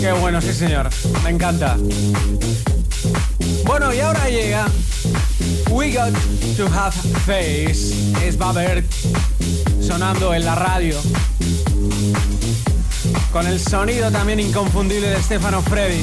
Qué 0.00 0.12
bueno, 0.12 0.40
sí 0.40 0.52
señor. 0.52 0.88
Me 1.24 1.30
encanta. 1.30 1.76
Bueno, 3.64 3.92
y 3.92 4.00
ahora 4.00 4.28
llega 4.28 4.66
We 5.70 5.92
Got 5.92 6.14
to 6.56 6.66
Have 6.66 6.92
Face. 7.26 7.92
Es 8.24 8.38
Babert 8.38 8.86
sonando 9.80 10.32
en 10.32 10.44
la 10.44 10.54
radio. 10.54 10.96
Con 13.32 13.46
el 13.46 13.60
sonido 13.60 14.10
también 14.10 14.40
inconfundible 14.40 15.08
de 15.08 15.22
Stefano 15.22 15.60
Freddy. 15.62 16.02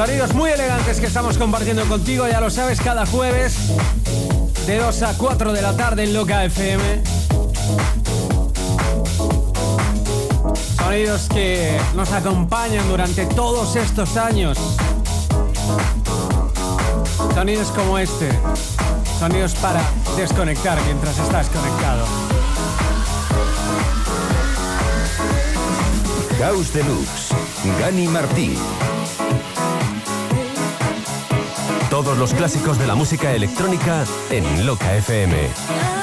Sonidos 0.00 0.32
muy 0.32 0.48
elegantes 0.48 0.98
que 0.98 1.04
estamos 1.04 1.36
compartiendo 1.36 1.84
contigo, 1.84 2.26
ya 2.26 2.40
lo 2.40 2.48
sabes, 2.48 2.80
cada 2.80 3.04
jueves 3.04 3.54
de 4.66 4.78
2 4.78 5.02
a 5.02 5.12
4 5.12 5.52
de 5.52 5.60
la 5.60 5.76
tarde 5.76 6.04
en 6.04 6.14
Loca 6.14 6.42
FM. 6.42 7.02
Sonidos 10.78 11.28
que 11.28 11.78
nos 11.94 12.10
acompañan 12.12 12.88
durante 12.88 13.26
todos 13.26 13.76
estos 13.76 14.16
años. 14.16 14.56
Sonidos 17.34 17.68
como 17.68 17.98
este. 17.98 18.30
Sonidos 19.18 19.54
para 19.56 19.82
desconectar 20.16 20.80
mientras 20.86 21.18
estás 21.18 21.50
conectado. 21.50 22.06
House 26.38 26.72
Deluxe, 26.72 27.34
Gani 27.78 28.08
Martín. 28.08 28.56
Todos 32.02 32.16
los 32.16 32.32
clásicos 32.32 32.78
de 32.78 32.86
la 32.86 32.94
música 32.94 33.34
electrónica 33.34 34.06
en 34.30 34.64
Loca 34.64 34.96
FM. 34.96 35.99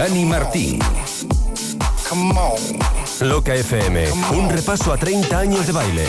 Gani 0.00 0.24
Martín. 0.24 0.78
come 2.08 2.32
on, 2.40 3.28
Loca 3.28 3.54
FM, 3.54 4.10
un 4.32 4.48
repaso 4.48 4.94
a 4.94 4.96
30 4.96 5.38
años 5.38 5.66
de 5.66 5.72
baile. 5.72 6.06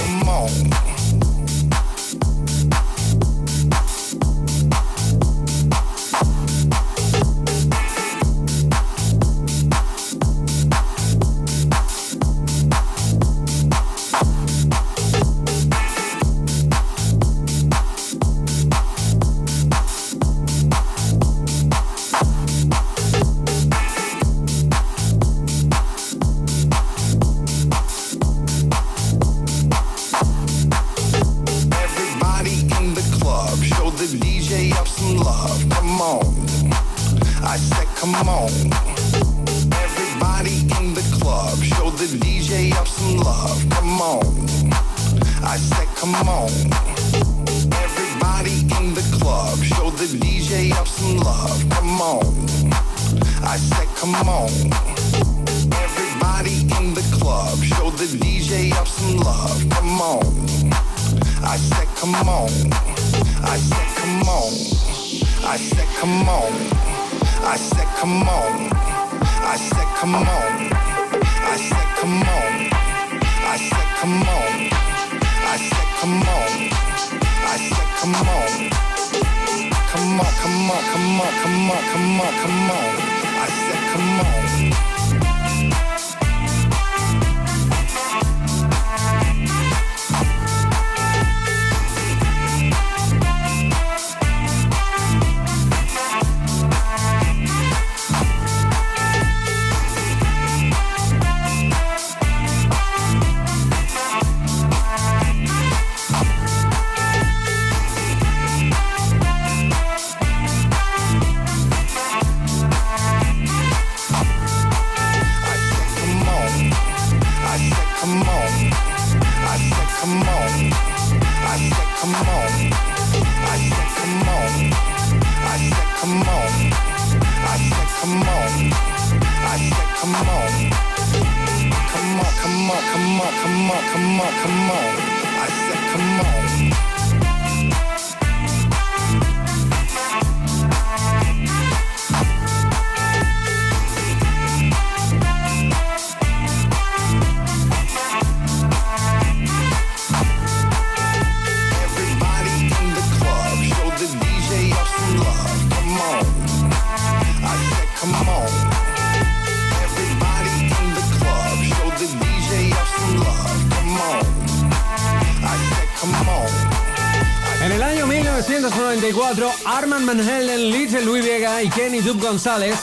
González 172.21 172.77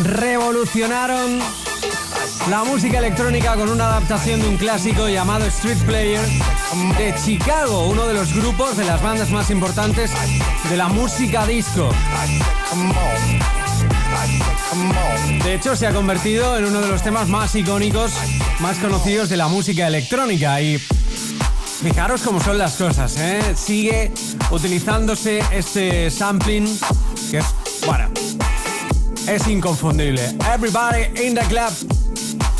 revolucionaron 0.00 1.38
la 2.50 2.64
música 2.64 2.98
electrónica 2.98 3.54
con 3.54 3.68
una 3.68 3.86
adaptación 3.86 4.40
de 4.40 4.48
un 4.48 4.56
clásico 4.56 5.08
llamado 5.08 5.46
Street 5.46 5.78
Player 5.86 6.20
de 6.98 7.14
Chicago, 7.24 7.86
uno 7.86 8.06
de 8.06 8.14
los 8.14 8.34
grupos 8.34 8.76
de 8.76 8.84
las 8.84 9.00
bandas 9.00 9.30
más 9.30 9.50
importantes 9.50 10.10
de 10.68 10.76
la 10.76 10.88
música 10.88 11.46
disco. 11.46 11.90
De 15.44 15.54
hecho, 15.54 15.76
se 15.76 15.86
ha 15.86 15.92
convertido 15.92 16.58
en 16.58 16.64
uno 16.64 16.80
de 16.80 16.88
los 16.88 17.02
temas 17.02 17.28
más 17.28 17.54
icónicos, 17.54 18.12
más 18.58 18.78
conocidos 18.78 19.28
de 19.28 19.36
la 19.36 19.48
música 19.48 19.86
electrónica 19.86 20.60
y 20.60 20.78
Fijaros 21.82 22.20
cómo 22.20 22.42
son 22.42 22.58
las 22.58 22.74
cosas, 22.74 23.16
¿eh? 23.16 23.40
Sigue 23.56 24.12
utilizándose 24.50 25.42
este 25.50 26.10
sampling 26.10 26.68
es 29.30 29.46
inconfundible. 29.46 30.20
Everybody 30.52 31.26
in 31.26 31.34
the 31.34 31.42
club. 31.42 31.70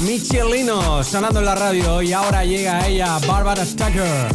Michelino 0.00 1.02
sonando 1.02 1.40
en 1.40 1.44
la 1.44 1.54
radio 1.54 2.00
y 2.00 2.12
ahora 2.12 2.44
llega 2.44 2.86
ella, 2.86 3.18
Barbara 3.26 3.64
Tucker. 3.66 4.28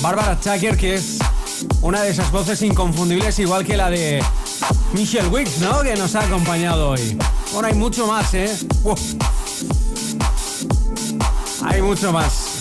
Barbara 0.00 0.36
Tucker 0.36 0.76
que 0.76 0.94
es 0.94 1.18
una 1.82 2.02
de 2.02 2.10
esas 2.10 2.30
voces 2.30 2.62
inconfundibles 2.62 3.38
igual 3.40 3.66
que 3.66 3.76
la 3.76 3.90
de 3.90 4.22
Michelle 4.92 5.28
Wicks, 5.28 5.58
¿no? 5.58 5.82
Que 5.82 5.96
nos 5.96 6.14
ha 6.14 6.20
acompañado 6.20 6.90
hoy. 6.90 7.18
Bueno, 7.52 7.68
hay 7.68 7.74
mucho 7.74 8.06
más, 8.06 8.32
¿eh? 8.34 8.56
Hay 11.64 11.82
mucho 11.82 12.12
más. 12.12 12.60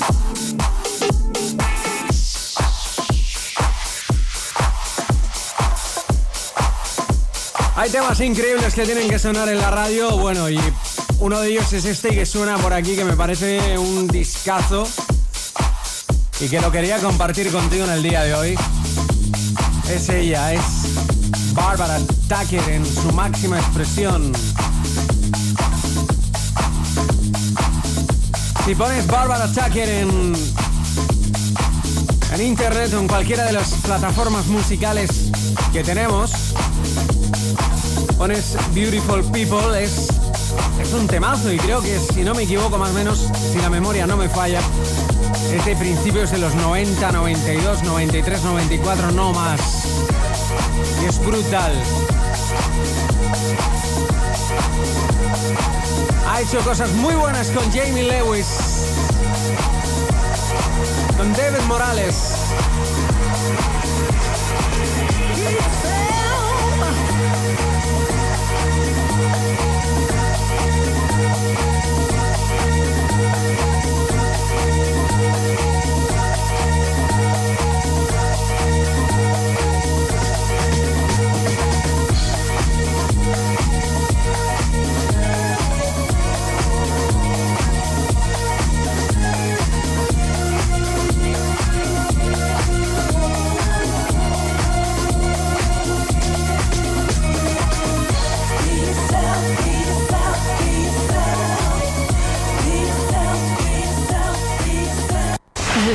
Hay 7.80 7.90
temas 7.90 8.20
increíbles 8.20 8.74
que 8.74 8.84
tienen 8.84 9.10
que 9.10 9.18
sonar 9.18 9.48
en 9.48 9.58
la 9.58 9.72
radio, 9.72 10.18
bueno, 10.18 10.50
y 10.50 10.60
uno 11.22 11.40
de 11.40 11.52
ellos 11.52 11.72
es 11.72 11.86
este 11.86 12.10
que 12.10 12.26
suena 12.26 12.58
por 12.58 12.74
aquí, 12.74 12.94
que 12.94 13.06
me 13.06 13.16
parece 13.16 13.78
un 13.78 14.06
discazo 14.10 14.86
y 16.42 16.50
que 16.50 16.60
lo 16.60 16.74
quería 16.74 17.00
compartir 17.00 17.50
contigo 17.50 17.86
en 17.86 17.92
el 17.92 18.04
día 18.04 18.24
de 18.24 18.34
hoy. 18.34 18.56
Es 19.90 20.10
ella, 20.10 20.52
es 20.52 20.62
Barbara 21.54 22.00
Tucker 22.28 22.68
en 22.68 22.86
su 22.86 23.14
máxima 23.14 23.58
expresión. 23.58 24.34
Si 28.66 28.76
pones 28.76 29.08
Barbara 29.08 29.48
Tucker 29.54 29.88
en, 29.88 30.36
en 32.34 32.42
internet 32.42 32.94
o 32.94 33.00
en 33.00 33.08
cualquiera 33.08 33.46
de 33.46 33.54
las 33.54 33.70
plataformas 33.76 34.48
musicales 34.48 35.32
que 35.72 35.82
tenemos, 35.82 36.49
pones 38.20 38.58
Beautiful 38.74 39.24
People, 39.32 39.82
es, 39.82 40.10
es 40.82 40.92
un 40.92 41.08
temazo 41.08 41.54
y 41.54 41.58
creo 41.58 41.82
que 41.82 41.98
si 41.98 42.22
no 42.22 42.36
me 42.36 42.44
equivoco 42.44 42.78
más 42.78 42.90
o 42.90 42.94
menos, 42.94 43.30
si 43.54 43.60
la 43.60 43.70
memoria 43.70 44.06
no 44.06 44.18
me 44.18 44.28
falla, 44.28 44.60
es 45.56 45.66
de 45.66 45.74
principios 45.78 46.30
de 46.30 46.40
los 46.40 46.54
90, 46.54 47.14
92, 47.14 47.84
93, 47.84 48.44
94, 48.44 49.12
no 49.12 49.32
más. 49.32 49.62
Y 51.02 51.06
es 51.06 51.26
brutal. 51.26 51.72
Ha 56.30 56.42
hecho 56.42 56.60
cosas 56.60 56.92
muy 56.96 57.14
buenas 57.16 57.48
con 57.48 57.64
Jamie 57.72 58.04
Lewis, 58.04 58.48
con 61.18 61.32
David 61.32 61.62
Morales. 61.70 62.16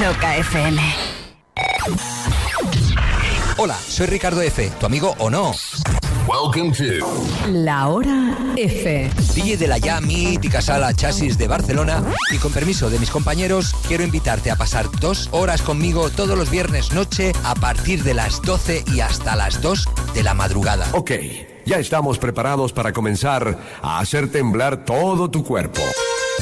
Loca 0.04 0.36
FM. 0.36 0.82
Hola, 3.56 3.74
soy 3.74 4.06
Ricardo 4.06 4.42
F., 4.42 4.70
tu 4.78 4.84
amigo 4.84 5.14
o 5.16 5.30
no. 5.30 5.52
Welcome 6.28 6.72
to 6.72 7.06
La 7.50 7.88
Hora 7.88 8.36
F. 8.54 9.10
DJ 9.34 9.56
de 9.56 9.66
la 9.66 9.78
ya 9.78 10.02
mítica 10.02 10.60
sala 10.60 10.92
Chasis 10.92 11.38
de 11.38 11.48
Barcelona 11.48 12.02
y 12.30 12.36
con 12.36 12.52
permiso 12.52 12.90
de 12.90 12.98
mis 12.98 13.10
compañeros 13.10 13.74
quiero 13.88 14.04
invitarte 14.04 14.50
a 14.50 14.56
pasar 14.56 14.90
dos 15.00 15.30
horas 15.32 15.62
conmigo 15.62 16.10
todos 16.10 16.36
los 16.36 16.50
viernes 16.50 16.92
noche 16.92 17.32
a 17.42 17.54
partir 17.54 18.02
de 18.02 18.12
las 18.12 18.42
12 18.42 18.84
y 18.94 19.00
hasta 19.00 19.36
las 19.36 19.62
2 19.62 19.88
de 20.12 20.22
la 20.22 20.34
madrugada. 20.34 20.86
Ok, 20.92 21.12
ya 21.64 21.78
estamos 21.78 22.18
preparados 22.18 22.74
para 22.74 22.92
comenzar 22.92 23.58
a 23.80 24.00
hacer 24.00 24.30
temblar 24.30 24.84
todo 24.84 25.30
tu 25.30 25.42
cuerpo. 25.44 25.80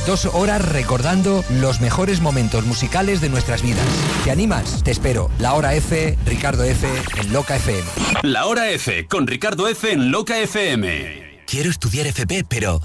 Dos 0.06 0.26
horas 0.26 0.62
recordando 0.68 1.44
los 1.60 1.80
mejores 1.80 2.20
momentos 2.20 2.64
musicales 2.66 3.20
de 3.20 3.28
nuestras 3.28 3.62
vidas. 3.62 3.86
¿Te 4.24 4.32
animas? 4.32 4.82
Te 4.82 4.90
espero. 4.90 5.30
La 5.38 5.54
Hora 5.54 5.74
F, 5.74 6.18
Ricardo 6.26 6.64
F, 6.64 6.88
en 7.20 7.32
Loca 7.32 7.56
FM. 7.56 7.82
La 8.22 8.46
Hora 8.46 8.68
F, 8.70 9.06
con 9.06 9.26
Ricardo 9.28 9.68
F. 9.68 9.92
en 9.92 10.10
Loca 10.10 10.38
FM. 10.38 11.42
Quiero 11.46 11.70
estudiar 11.70 12.06
FP, 12.08 12.44
pero 12.48 12.80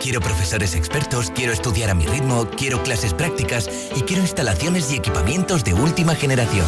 quiero 0.00 0.20
profesores 0.20 0.74
expertos, 0.74 1.30
quiero 1.34 1.52
estudiar 1.52 1.90
a 1.90 1.94
mi 1.94 2.06
ritmo, 2.06 2.48
quiero 2.56 2.82
clases 2.82 3.12
prácticas 3.12 3.68
y 3.94 4.02
quiero 4.02 4.22
instalaciones 4.22 4.90
y 4.92 4.96
equipamientos 4.96 5.62
de 5.64 5.74
última 5.74 6.14
generación. 6.14 6.66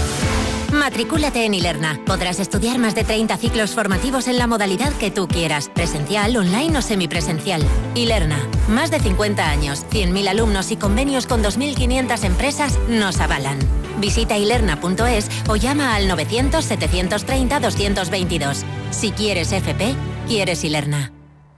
Matricúlate 0.73 1.45
en 1.45 1.55
Ilerna. 1.55 2.01
Podrás 2.05 2.41
estudiar 2.41 2.79
más 2.79 2.95
de 2.95 3.05
30 3.05 3.37
ciclos 3.39 3.73
formativos 3.73 4.29
en 4.29 4.39
la 4.39 4.47
modalidad 4.47 4.93
que 4.93 5.11
tú 5.11 5.27
quieras, 5.27 5.71
presencial, 5.75 6.37
online 6.37 6.79
o 6.79 6.83
semipresencial. 6.83 7.63
Ilerna, 7.95 8.39
más 8.69 8.91
de 8.91 9.01
50 9.01 9.49
años, 9.49 9.87
100.000 9.91 10.29
alumnos 10.29 10.71
y 10.71 10.77
convenios 10.77 11.27
con 11.27 11.43
2.500 11.43 12.25
empresas 12.25 12.79
nos 12.89 13.21
avalan. 13.21 13.59
Visita 13.99 14.37
ilerna.es 14.37 15.29
o 15.49 15.57
llama 15.57 15.95
al 15.95 16.11
900-730-222. 16.11 18.65
Si 18.91 19.13
quieres 19.13 19.53
FP, 19.53 19.95
quieres 20.27 20.65
Ilerna. 20.65 21.13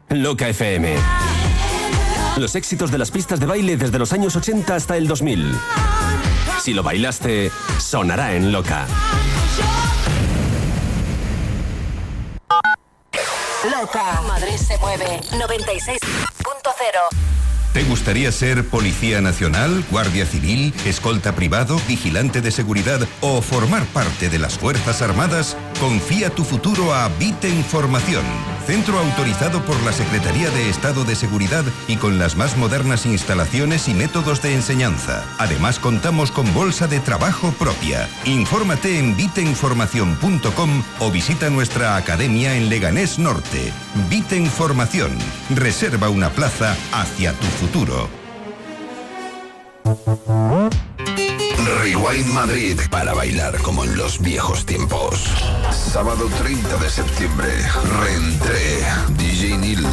Loca 0.09 0.49
FM. 0.49 0.95
Los 2.37 2.55
éxitos 2.55 2.91
de 2.91 2.99
las 2.99 3.11
pistas 3.11 3.41
de 3.41 3.47
baile 3.47 3.77
desde 3.77 3.99
los 3.99 4.12
años 4.12 4.37
80 4.37 4.74
hasta 4.74 4.97
el 4.97 5.07
2000. 5.07 5.53
Si 6.62 6.74
lo 6.74 6.82
bailaste, 6.82 7.51
sonará 7.78 8.35
en 8.35 8.53
Loca. 8.53 8.87
Loca. 13.65 14.20
Madrid 14.28 14.57
se 14.57 14.77
mueve. 14.78 15.20
96.0. 15.32 17.31
¿Te 17.73 17.85
gustaría 17.85 18.32
ser 18.32 18.69
policía 18.69 19.20
nacional, 19.20 19.85
guardia 19.91 20.27
civil, 20.27 20.74
escolta 20.85 21.37
privado, 21.37 21.81
vigilante 21.87 22.41
de 22.41 22.51
seguridad 22.51 23.01
o 23.20 23.41
formar 23.43 23.85
parte 23.87 24.28
de 24.28 24.39
las 24.39 24.59
Fuerzas 24.59 25.03
Armadas? 25.03 25.57
Confía 25.78 26.31
tu 26.31 26.45
futuro 26.45 26.93
a 26.93 27.09
Vite 27.09 27.49
Información, 27.49 28.24
centro 28.71 29.01
autorizado 29.01 29.65
por 29.65 29.83
la 29.83 29.93
Secretaría 29.93 30.49
de 30.51 30.71
Estado 30.71 31.03
de 31.05 31.17
Seguridad 31.17 31.65
y 31.89 31.97
con 31.97 32.21
las 32.21 32.37
más 32.37 32.57
modernas 32.57 33.05
instalaciones 33.05 33.89
y 33.89 33.95
métodos 33.95 34.43
de 34.43 34.55
enseñanza. 34.55 35.25
Además 35.39 35.81
contamos 35.81 36.31
con 36.31 36.55
bolsa 36.55 36.87
de 36.87 37.01
trabajo 37.01 37.51
propia. 37.59 38.09
Infórmate 38.25 39.01
en 39.01 39.17
viteinformación.com 39.17 40.85
o 41.01 41.11
visita 41.11 41.51
nuestra 41.51 41.97
academia 41.97 42.55
en 42.55 42.69
Leganés 42.69 43.19
Norte. 43.19 43.73
Vite 44.09 44.37
Información. 44.37 45.11
Reserva 45.53 46.09
una 46.09 46.31
plaza 46.31 46.77
hacia 46.93 47.33
tu 47.33 47.47
futuro. 47.47 48.09
Rewind 51.82 52.32
Madrid 52.35 52.78
para 52.90 53.14
bailar 53.14 53.56
como 53.62 53.85
en 53.85 53.97
los 53.97 54.20
viejos 54.20 54.66
tiempos. 54.66 55.24
Sábado 55.72 56.28
30 56.39 56.77
de 56.77 56.90
septiembre, 56.90 57.48
Reentré, 58.01 58.85
DJ 59.16 59.56
Nil, 59.56 59.86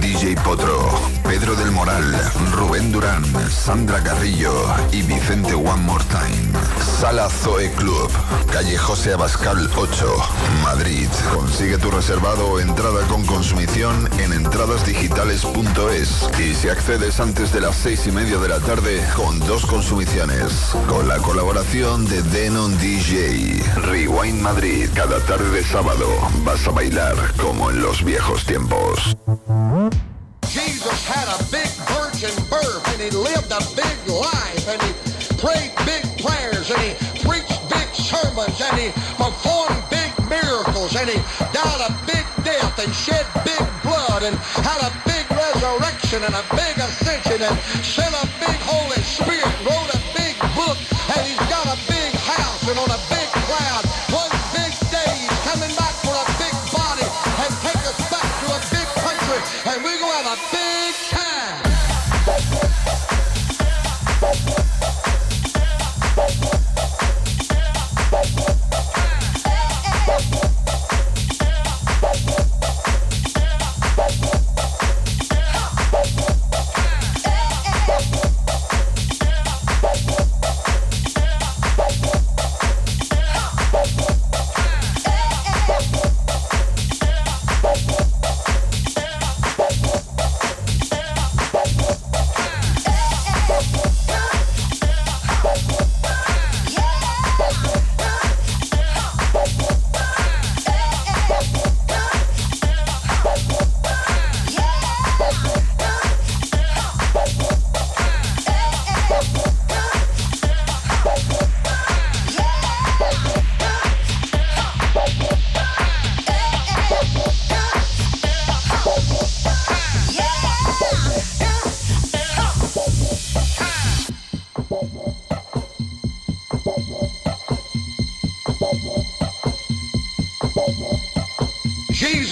DJ 0.00 0.36
Potro, 0.36 0.90
Pedro 1.24 1.54
del 1.54 1.70
Moral, 1.70 2.14
Rubén 2.52 2.90
Durán, 2.92 3.24
Sandra 3.50 4.02
Carrillo 4.02 4.54
y 4.90 5.02
Vicente 5.02 5.54
One 5.54 5.82
More 5.82 6.04
Time. 6.04 6.58
Sala 7.00 7.28
Zoe 7.28 7.70
Club, 7.72 8.10
calle 8.50 8.78
José 8.78 9.12
Abascal 9.12 9.70
8, 9.76 10.16
Madrid. 10.62 11.08
Consigue 11.34 11.76
tu 11.78 11.90
reservado 11.90 12.46
o 12.46 12.60
entrada 12.60 13.06
con 13.08 13.24
consumición 13.26 14.08
en 14.18 14.32
entradasdigitales.es 14.32 16.30
y 16.40 16.54
si 16.54 16.68
accedes 16.68 17.20
antes 17.20 17.52
de 17.52 17.60
las 17.60 17.76
seis 17.76 18.06
y 18.06 18.12
media 18.12 18.38
de 18.38 18.48
la 18.48 18.60
tarde 18.60 19.04
con 19.14 19.38
dos 19.40 19.66
consumiciones. 19.66 20.53
Con 20.88 21.08
la 21.08 21.18
colaboración 21.18 22.06
de 22.06 22.22
Denon 22.22 22.76
DJ. 22.78 23.62
Rewind 23.86 24.40
Madrid. 24.40 24.88
Cada 24.94 25.18
tarde 25.20 25.50
de 25.50 25.64
sábado 25.64 26.06
vas 26.44 26.66
a 26.66 26.70
bailar 26.70 27.16
como 27.36 27.70
en 27.70 27.82
los 27.82 28.04
viejos 28.04 28.44
tiempos. 28.44 29.16
Jesus 30.46 31.06
had 31.06 31.26
a 31.28 31.42
big 31.50 31.70
virgin 31.90 32.34
birth 32.48 32.86
and 32.92 33.00
he 33.00 33.10
lived 33.10 33.50
a 33.50 33.62
big 33.74 33.98
life 34.06 34.68
and 34.68 34.80
he 34.82 34.92
prayed 35.42 35.72
big 35.84 36.04
prayers 36.22 36.70
and 36.70 36.80
he 36.80 36.94
preached 37.26 37.58
big 37.68 37.88
sermons 37.94 38.60
and 38.60 38.78
he 38.78 38.90
performed 39.18 39.82
big 39.90 40.12
miracles 40.30 40.94
and 40.94 41.10
he 41.10 41.18
died 41.52 41.80
a 41.88 41.92
big 42.06 42.24
death 42.44 42.78
and 42.78 42.94
shed 42.94 43.26
big 43.44 43.64
blood 43.82 44.22
and 44.22 44.36
had 44.62 44.80
a 44.86 44.92
big 45.04 45.26
resurrection 45.34 46.22
and 46.22 46.34
a 46.34 46.44
big 46.54 46.78
ascension 46.78 47.42
and 47.42 47.58
sent 47.82 48.13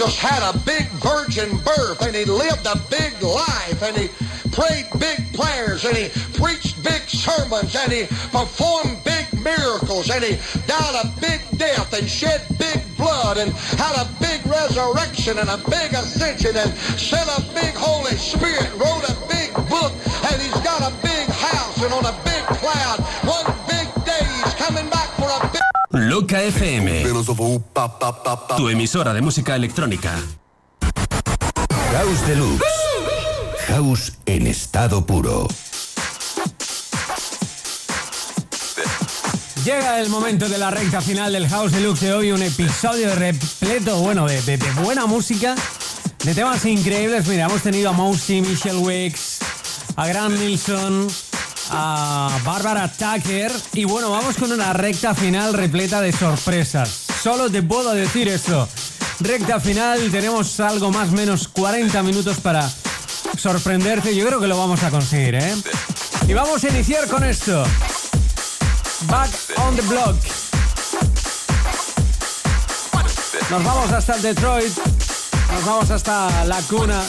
Jesus 0.03 0.19
had 0.19 0.43
a 0.43 0.59
big 0.59 0.87
virgin 0.99 1.59
birth 1.59 2.03
and 2.03 2.15
he 2.17 2.25
lived 2.25 2.67
a 2.67 2.77
big 2.91 3.23
life 3.23 3.83
and 3.83 3.97
he 3.97 4.09
prayed 4.51 4.87
big 4.99 5.33
prayers 5.33 5.85
and 5.85 5.97
he 5.97 6.09
preached 6.37 6.83
big 6.83 7.03
sermons 7.03 7.77
and 7.77 7.93
he 7.93 8.07
performed 8.33 8.99
big 9.05 9.27
miracles 9.45 10.11
and 10.11 10.25
he 10.25 10.35
died 10.67 11.05
a 11.05 11.21
big 11.21 11.41
death 11.57 11.93
and 11.93 12.09
shed 12.09 12.43
big 12.59 12.83
blood 12.97 13.39
and 13.39 13.53
had 13.79 13.95
a 13.95 14.09
big 14.19 14.45
resurrection 14.47 15.39
and 15.39 15.49
a 15.49 15.59
big 15.71 15.93
ascension 15.93 16.57
and 16.57 16.75
sent 16.99 17.29
a 17.39 17.41
big 17.55 17.75
Holy 17.75 18.17
Spirit, 18.17 18.71
wrote 18.75 19.02
FM. 26.41 27.05
Tu 28.57 28.69
emisora 28.69 29.13
de 29.13 29.21
música 29.21 29.55
electrónica. 29.57 30.13
House 31.93 32.27
Deluxe. 32.27 32.65
House 33.69 34.13
en 34.27 34.47
estado 34.47 35.05
puro. 35.07 35.49
Llega 39.65 40.01
el 40.01 40.09
momento 40.09 40.49
de 40.49 40.59
la 40.59 40.71
recta 40.71 41.01
final 41.01 41.33
del 41.33 41.49
House 41.49 41.71
Deluxe 41.73 42.01
de 42.07 42.13
hoy, 42.15 42.33
un 42.33 42.43
episodio 42.43 43.15
repleto, 43.15 43.97
bueno, 44.01 44.27
de, 44.27 44.43
de- 44.43 44.57
de 44.57 44.71
buena 44.83 45.07
música, 45.07 45.55
de 46.25 46.35
temas 46.35 46.65
increíbles. 46.65 47.27
Mira, 47.29 47.45
hemos 47.47 47.63
tenido 47.63 47.91
a 47.91 47.93
Mousy, 47.93 48.41
Michelle 48.41 48.79
Wicks, 48.79 49.39
a 49.95 50.07
Grant 50.09 50.37
Nilsson, 50.39 51.07
a 51.75 52.39
Barbara 52.45 52.87
Tucker 52.89 53.51
y 53.73 53.85
bueno, 53.85 54.11
vamos 54.11 54.37
con 54.37 54.53
una 54.53 54.73
recta 54.73 55.15
final 55.15 55.55
repleta 55.55 56.01
de 56.01 56.13
sorpresas. 56.13 57.07
Solo 57.23 57.51
te 57.51 57.63
puedo 57.63 57.93
decir 57.95 58.29
eso. 58.29 58.69
Recta 59.21 59.59
final, 59.59 60.11
tenemos 60.11 60.61
algo 60.61 60.91
más 60.91 61.11
menos 61.11 61.49
40 61.49 62.03
minutos 62.03 62.39
para 62.41 62.71
sorprenderte. 63.39 64.15
Yo 64.15 64.27
creo 64.27 64.41
que 64.41 64.47
lo 64.47 64.59
vamos 64.59 64.83
a 64.83 64.91
conseguir, 64.91 65.37
¿eh? 65.37 65.55
Y 66.29 66.35
vamos 66.35 66.63
a 66.63 66.69
iniciar 66.69 67.09
con 67.09 67.25
esto. 67.25 67.65
Back 69.07 69.31
on 69.57 69.77
the 69.77 69.83
Block. 69.83 70.17
Nos 73.51 73.65
vamos 73.65 73.93
hasta 73.93 74.19
Detroit. 74.19 74.77
Nos 75.53 75.65
vamos 75.65 75.91
hasta 75.91 76.45
la 76.45 76.61
cuna 76.63 77.03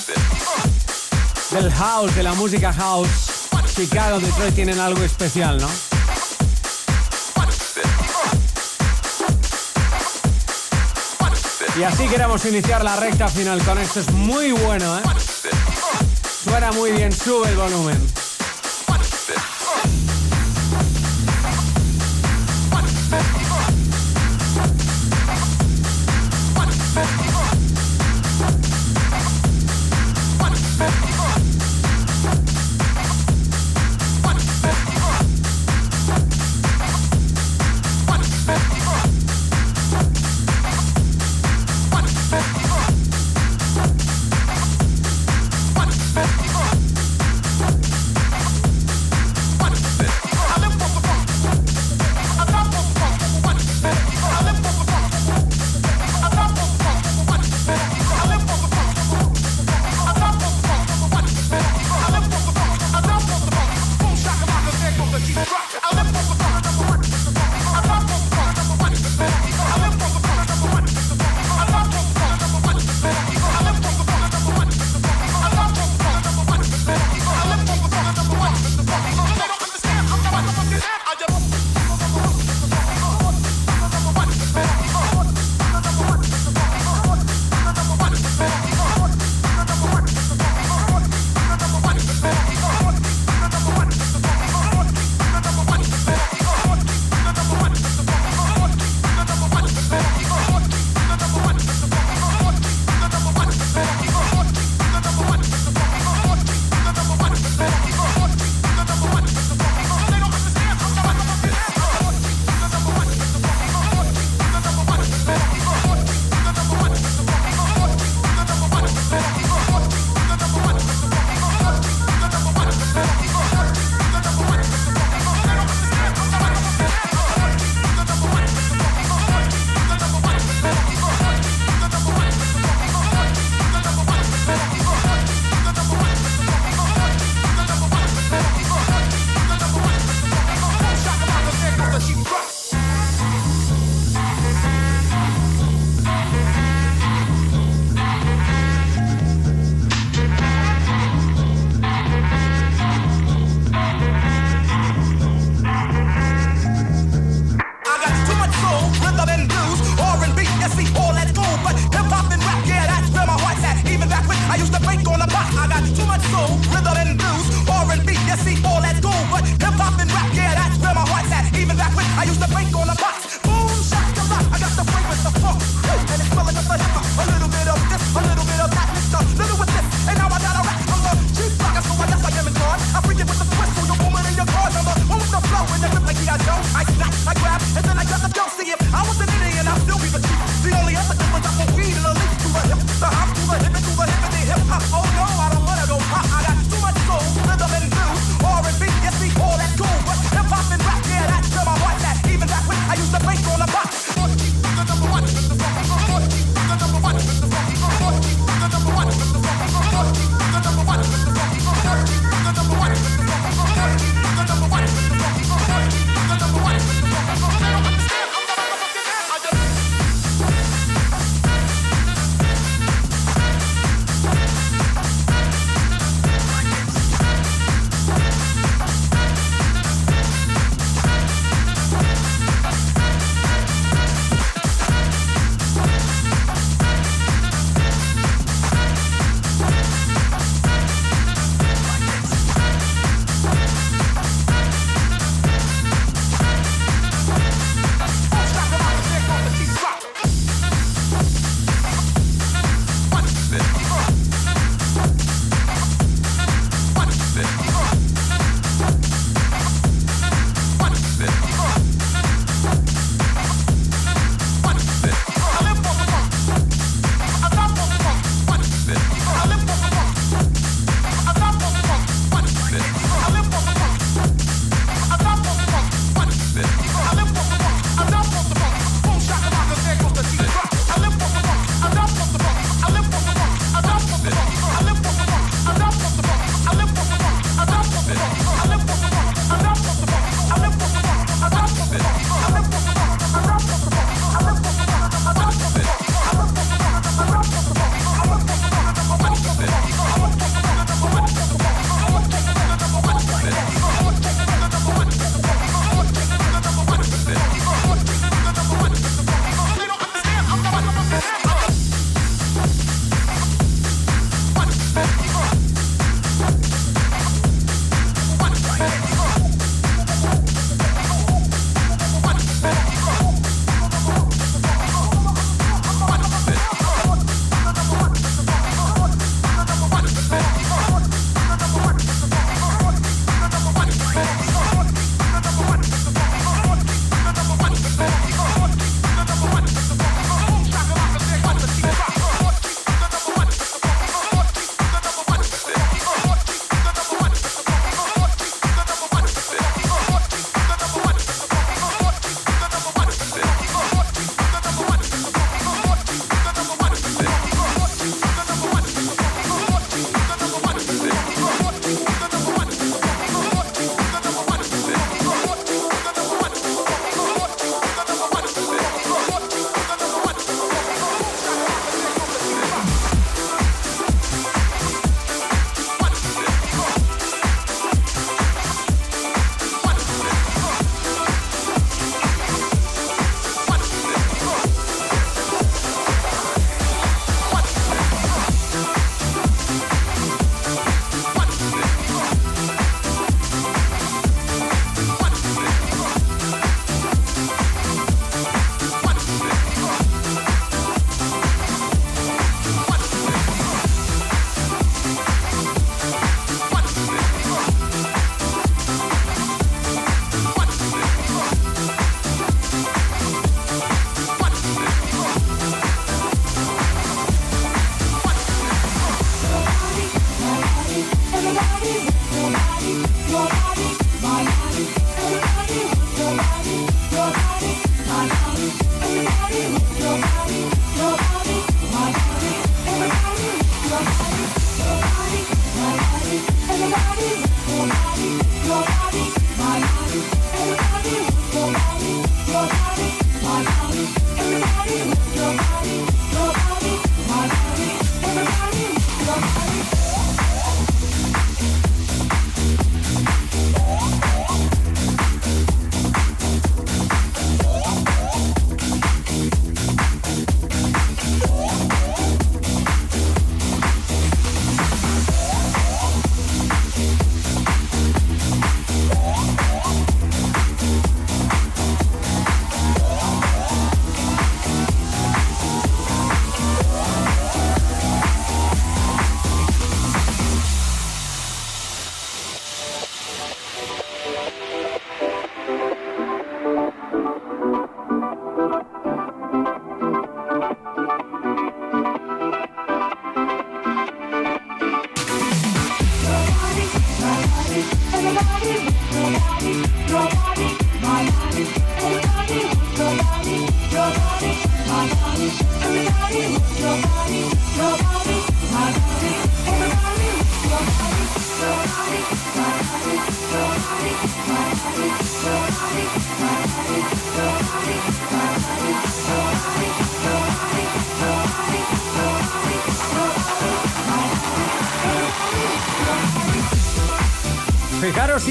del 1.52 1.72
house, 1.72 2.16
de 2.16 2.24
la 2.24 2.34
música 2.34 2.72
house. 2.74 3.23
Chicago, 3.76 4.20
Detroit 4.20 4.54
tienen 4.54 4.80
algo 4.80 5.02
especial, 5.04 5.58
¿no? 5.58 5.68
Y 11.80 11.84
así 11.84 12.08
queremos 12.08 12.46
iniciar 12.46 12.84
la 12.84 12.96
recta 12.98 13.28
final 13.28 13.64
con 13.64 13.80
esto. 13.80 14.02
Es 14.02 14.12
muy 14.12 14.52
bueno, 14.52 15.00
¿eh? 15.00 15.02
Suena 16.44 16.72
muy 16.72 16.92
bien, 16.92 17.12
sube 17.12 17.50
el 17.50 17.56
volumen. 17.56 18.23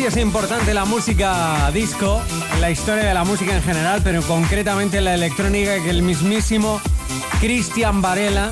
Es 0.07 0.17
importante 0.17 0.75
la 0.75 0.85
música 0.85 1.71
disco 1.73 2.21
en 2.55 2.61
la 2.61 2.73
historia 2.73 3.05
de 3.05 3.15
la 3.15 3.23
música 3.23 3.55
en 3.55 3.63
general, 3.63 4.01
pero 4.03 4.21
concretamente 4.23 4.99
en 4.99 5.05
la 5.05 5.15
electrónica, 5.15 5.81
que 5.81 5.91
el 5.91 6.03
mismísimo 6.03 6.81
Cristian 7.41 8.03
Varela, 8.03 8.51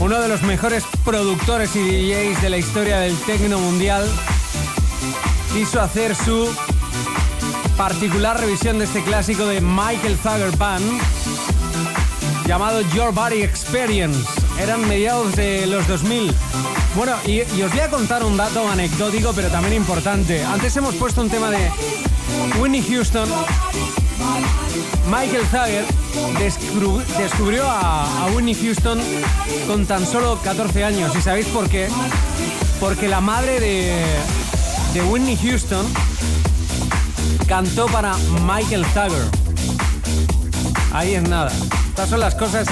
uno 0.00 0.20
de 0.20 0.28
los 0.28 0.42
mejores 0.42 0.82
productores 1.04 1.76
y 1.76 1.80
DJs 1.80 2.42
de 2.42 2.50
la 2.50 2.58
historia 2.58 2.98
del 2.98 3.16
techno 3.20 3.60
mundial, 3.60 4.04
quiso 5.54 5.80
hacer 5.80 6.16
su 6.16 6.52
particular 7.76 8.40
revisión 8.40 8.78
de 8.80 8.86
este 8.86 9.04
clásico 9.04 9.46
de 9.46 9.60
Michael 9.60 10.18
Zager 10.20 10.56
Band 10.56 11.00
llamado 12.46 12.80
Your 12.92 13.14
Body 13.14 13.42
Experience. 13.42 14.28
Eran 14.58 14.86
mediados 14.88 15.36
de 15.36 15.66
los 15.66 15.86
2000. 15.86 16.34
Bueno, 16.96 17.12
y, 17.26 17.40
os 17.62 17.70
voy 17.70 17.80
a 17.80 17.90
contar 17.90 18.24
un 18.24 18.36
dato 18.36 18.66
anecdótico, 18.68 19.32
pero 19.34 19.48
también 19.48 19.74
importante. 19.74 20.42
Antes 20.42 20.74
hemos 20.76 20.94
puesto 20.94 21.20
un 21.20 21.28
tema 21.28 21.50
de 21.50 21.70
Winnie 22.58 22.82
Houston. 22.82 23.28
Michael 25.06 25.46
Zager 25.50 25.84
descubri- 26.38 27.04
descubrió 27.18 27.68
a, 27.68 28.24
a 28.24 28.26
Winnie 28.28 28.54
Houston 28.54 28.98
con 29.66 29.84
tan 29.86 30.06
solo 30.06 30.40
14 30.42 30.84
años. 30.84 31.14
¿Y 31.16 31.20
sabéis 31.20 31.46
por 31.48 31.68
qué? 31.68 31.88
Porque 32.80 33.08
la 33.08 33.20
madre 33.20 33.60
de, 33.60 33.94
de 34.94 35.02
Whitney 35.02 35.36
Houston 35.36 35.86
cantó 37.46 37.86
para 37.86 38.14
Michael 38.46 38.84
Zager. 38.86 39.22
Ahí 40.92 41.14
es 41.14 41.28
nada. 41.28 41.52
Estas 41.90 42.08
son 42.10 42.20
las 42.20 42.34
cosas 42.34 42.66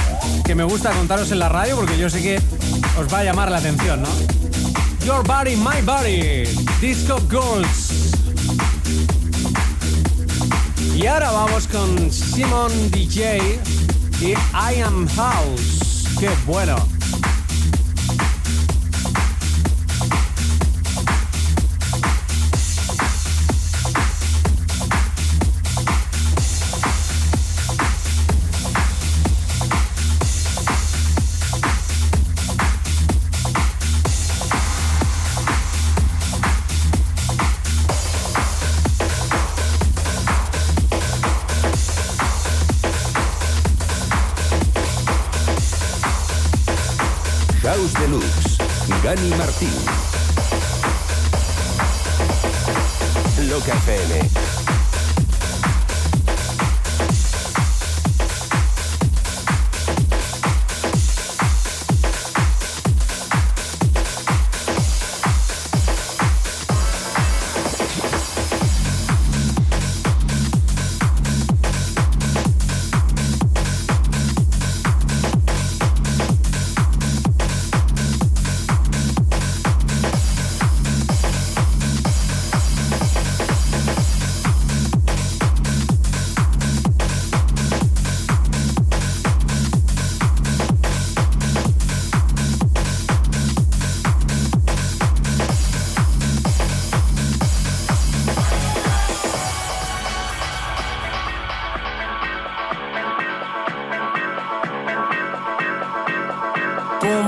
que 0.45 0.55
me 0.55 0.65
gusta 0.65 0.91
contaros 0.93 1.31
en 1.31 1.39
la 1.39 1.49
radio 1.49 1.77
porque 1.77 1.97
yo 1.97 2.09
sé 2.11 2.21
que 2.23 2.41
os 2.99 3.13
va 3.13 3.21
a 3.21 3.25
llamar 3.25 3.51
la 3.51 3.59
atención, 3.59 4.03
¿no? 4.03 4.09
Your 5.05 5.23
Body, 5.23 5.55
My 5.57 5.83
Body, 5.83 6.45
Disco 6.81 7.19
Girls. 7.29 8.13
Y 10.95 11.07
ahora 11.07 11.31
vamos 11.31 11.69
con 11.69 12.11
Simon 12.11 12.73
DJ 12.91 13.61
y 14.23 14.33
I 14.33 14.81
Am 14.81 15.07
House. 15.09 16.07
¡Qué 16.19 16.31
bueno! 16.47 16.94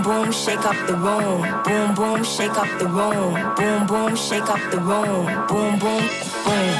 Boom, 0.06 0.30
shake 0.30 0.64
up 0.64 0.86
the 0.86 0.94
room. 0.94 1.42
Boom, 1.64 1.94
boom, 1.96 2.22
shake 2.22 2.56
up 2.56 2.78
the 2.78 2.86
room. 2.86 3.34
Boom, 3.56 3.86
boom, 3.88 4.14
shake 4.14 4.48
up 4.48 4.60
the 4.70 4.78
room. 4.78 5.26
Boom, 5.48 5.80
boom, 5.80 6.06
boom. 6.46 6.74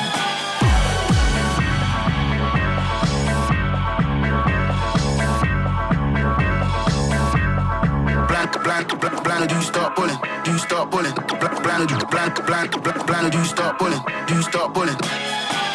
Blank, 8.29 8.63
blank, 8.63 9.25
blank, 9.25 9.49
do 9.49 9.57
you 9.57 9.63
start 9.63 9.97
bullying? 9.97 10.19
Do 10.45 10.53
you 10.53 10.59
start 10.59 10.89
blank, 10.93 11.17
do 11.17 11.35
blank, 11.35 12.47
blank, 12.47 12.47
blank, 12.47 13.07
blank, 13.09 13.33
do 13.33 13.39
you 13.39 13.45
start 13.45 13.77
bullying? 13.81 14.03
Do 14.29 14.35
you 14.37 14.43
start 14.43 14.73
bullying? 14.73 15.66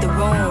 The 0.00 0.06
room. 0.06 0.47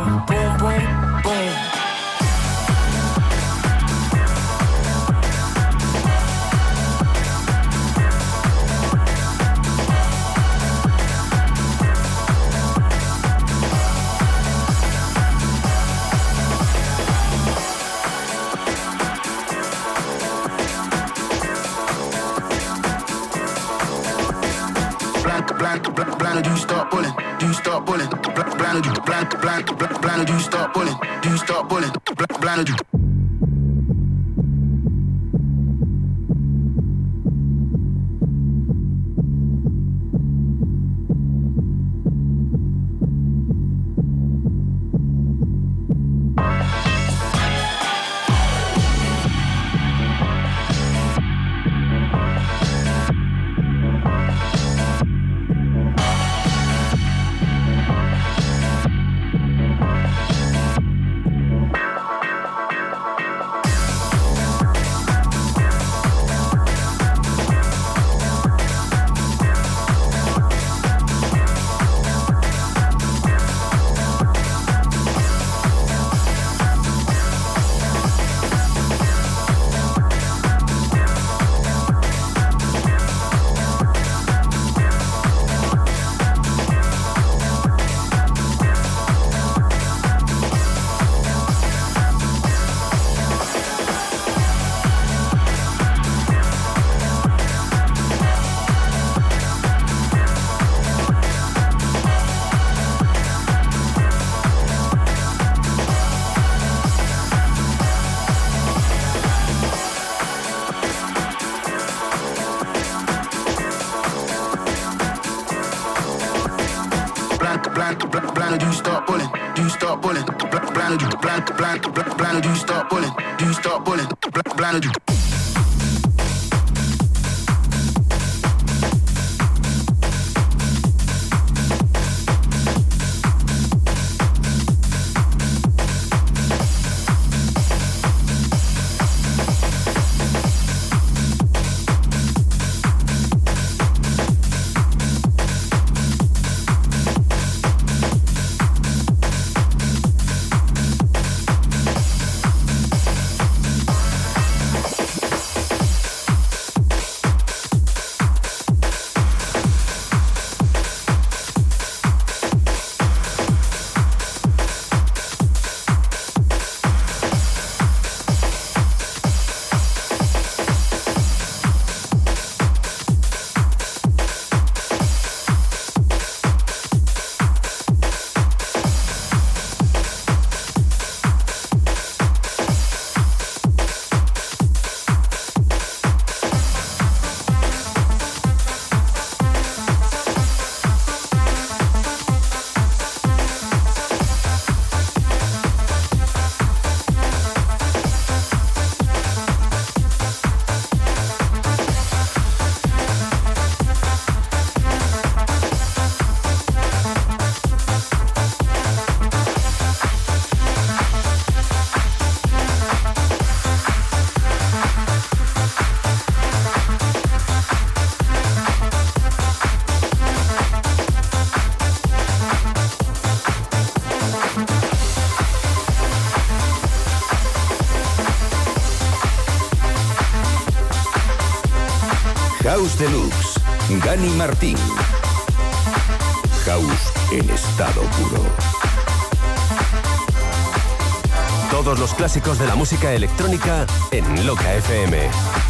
De 242.38 242.68
la 242.68 242.76
música 242.76 243.14
electrónica 243.14 243.88
en 244.12 244.46
Loca 244.46 244.76
FM. 244.76 245.67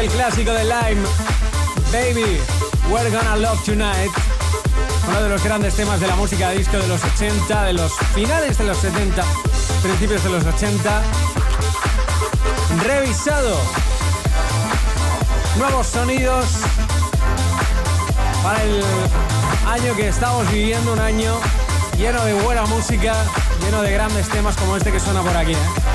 El 0.00 0.08
clásico 0.10 0.52
de 0.52 0.64
Lime. 0.64 1.02
Baby, 1.90 2.40
We're 2.88 3.10
Gonna 3.10 3.36
Love 3.36 3.64
Tonight. 3.64 4.12
Uno 5.08 5.22
de 5.22 5.28
los 5.28 5.42
grandes 5.42 5.74
temas 5.74 5.98
de 5.98 6.06
la 6.06 6.14
música 6.14 6.50
disco 6.50 6.78
de 6.78 6.86
los 6.86 7.02
80, 7.02 7.64
de 7.64 7.72
los 7.72 7.92
finales 8.14 8.58
de 8.58 8.64
los 8.64 8.76
70, 8.78 9.24
principios 9.82 10.22
de 10.22 10.30
los 10.30 10.44
80. 10.44 11.02
Revisado. 12.84 13.58
Nuevos 15.56 15.86
sonidos 15.88 16.46
para 18.42 18.62
el 18.62 18.84
año 19.66 19.96
que 19.96 20.08
estamos 20.08 20.48
viviendo, 20.52 20.92
un 20.92 21.00
año 21.00 21.34
lleno 21.96 22.24
de 22.24 22.34
buena 22.34 22.64
música, 22.66 23.14
lleno 23.64 23.82
de 23.82 23.92
grandes 23.92 24.28
temas 24.28 24.56
como 24.56 24.76
este 24.76 24.92
que 24.92 25.00
suena 25.00 25.22
por 25.22 25.36
aquí. 25.36 25.52
¿eh? 25.52 25.87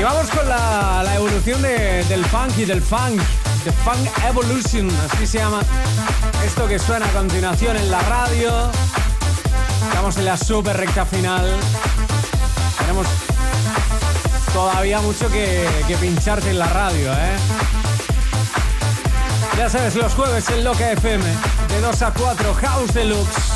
Y 0.00 0.02
vamos 0.02 0.30
con 0.30 0.48
la, 0.48 1.04
evolución 1.14 1.60
de- 1.60 2.02
del 2.08 2.24
funk 2.24 2.56
y 2.56 2.64
del 2.64 2.80
funk 2.80 3.20
The 3.64 3.70
Funk 3.72 4.08
Evolution, 4.26 4.88
así 5.12 5.26
se 5.26 5.36
llama 5.38 5.60
esto 6.46 6.66
que 6.66 6.78
suena 6.78 7.04
a 7.04 7.10
continuación 7.10 7.76
en 7.76 7.90
la 7.90 8.00
radio. 8.00 8.70
Estamos 9.88 10.16
en 10.16 10.24
la 10.24 10.38
super 10.38 10.74
recta 10.78 11.04
final. 11.04 11.44
Tenemos 12.78 13.06
todavía 14.54 15.00
mucho 15.02 15.28
que, 15.30 15.68
que 15.86 15.96
pincharte 15.98 16.48
en 16.48 16.58
la 16.58 16.68
radio, 16.68 17.12
¿eh? 17.12 17.36
Ya 19.58 19.68
sabes, 19.68 19.94
los 19.96 20.14
jueves 20.14 20.48
en 20.48 20.64
Loca 20.64 20.92
FM, 20.92 21.22
de 21.68 21.80
2 21.82 22.00
a 22.02 22.10
4, 22.14 22.54
House 22.54 22.94
Deluxe. 22.94 23.49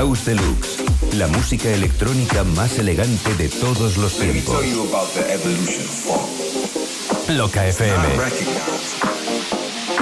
House 0.00 0.24
Deluxe, 0.24 0.82
la 1.12 1.26
música 1.26 1.68
electrónica 1.68 2.42
más 2.42 2.78
elegante 2.78 3.34
de 3.34 3.50
todos 3.50 3.98
los 3.98 4.14
tiempos. 4.14 4.64
Loca 7.28 7.66
FM. 7.66 8.02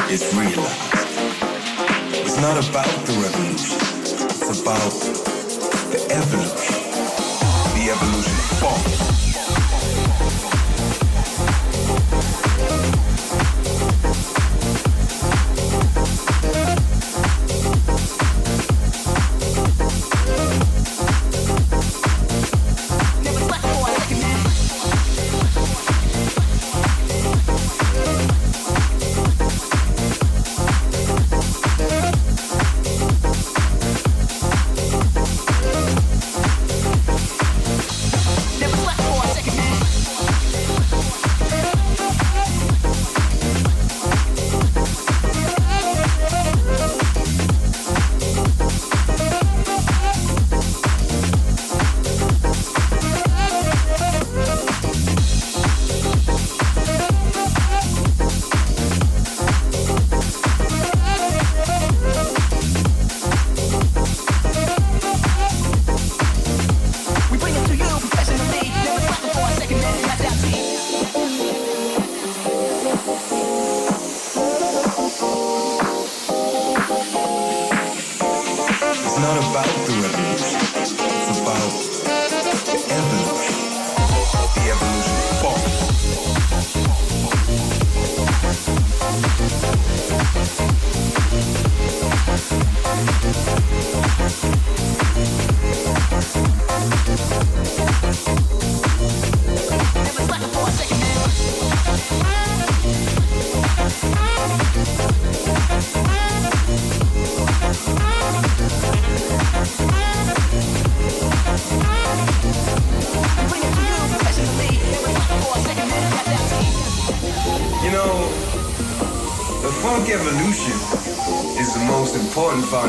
It's 0.08 0.32
realized. 0.34 0.68
It's 2.12 2.36
not 2.40 2.56
about 2.64 2.86
the 3.06 3.14
revolution. 3.14 3.76
It's 4.20 4.60
about 4.60 4.92
the 5.90 5.98
evolution. 6.14 6.76
The 7.74 7.90
evolution 7.90 8.34
of 8.34 8.58
funk. 8.60 9.07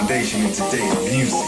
Foundation 0.09 0.41
in 0.41 0.51
today's 0.51 1.13
music. 1.13 1.45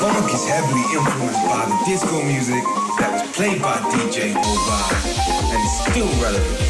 Funk 0.00 0.32
is 0.32 0.48
heavily 0.48 0.80
influenced 0.96 1.44
by 1.44 1.66
the 1.66 1.84
disco 1.84 2.22
music 2.22 2.64
that 2.98 3.10
was 3.12 3.36
played 3.36 3.60
by 3.60 3.76
DJ 3.92 4.32
Mobile 4.32 5.52
and 5.52 5.62
is 5.62 5.80
still 5.84 6.22
relevant 6.22 6.63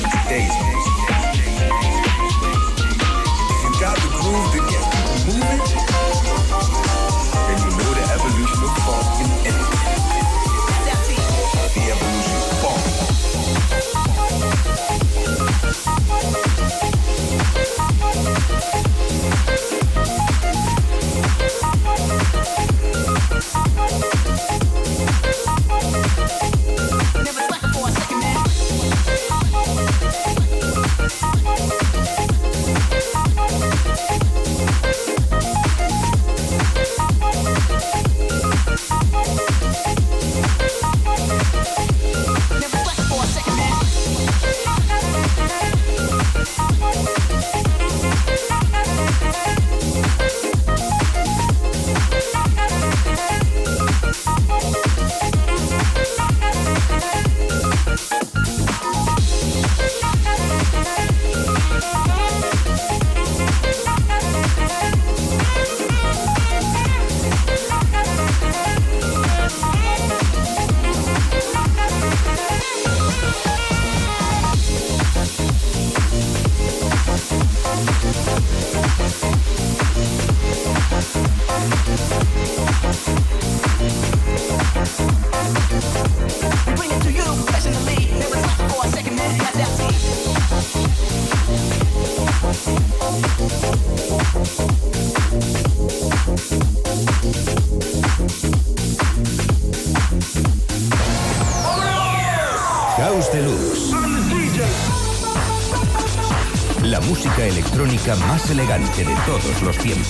elegante 108.55 109.05
de 109.05 109.15
todos 109.27 109.63
los 109.63 109.77
tiempos. 109.79 110.07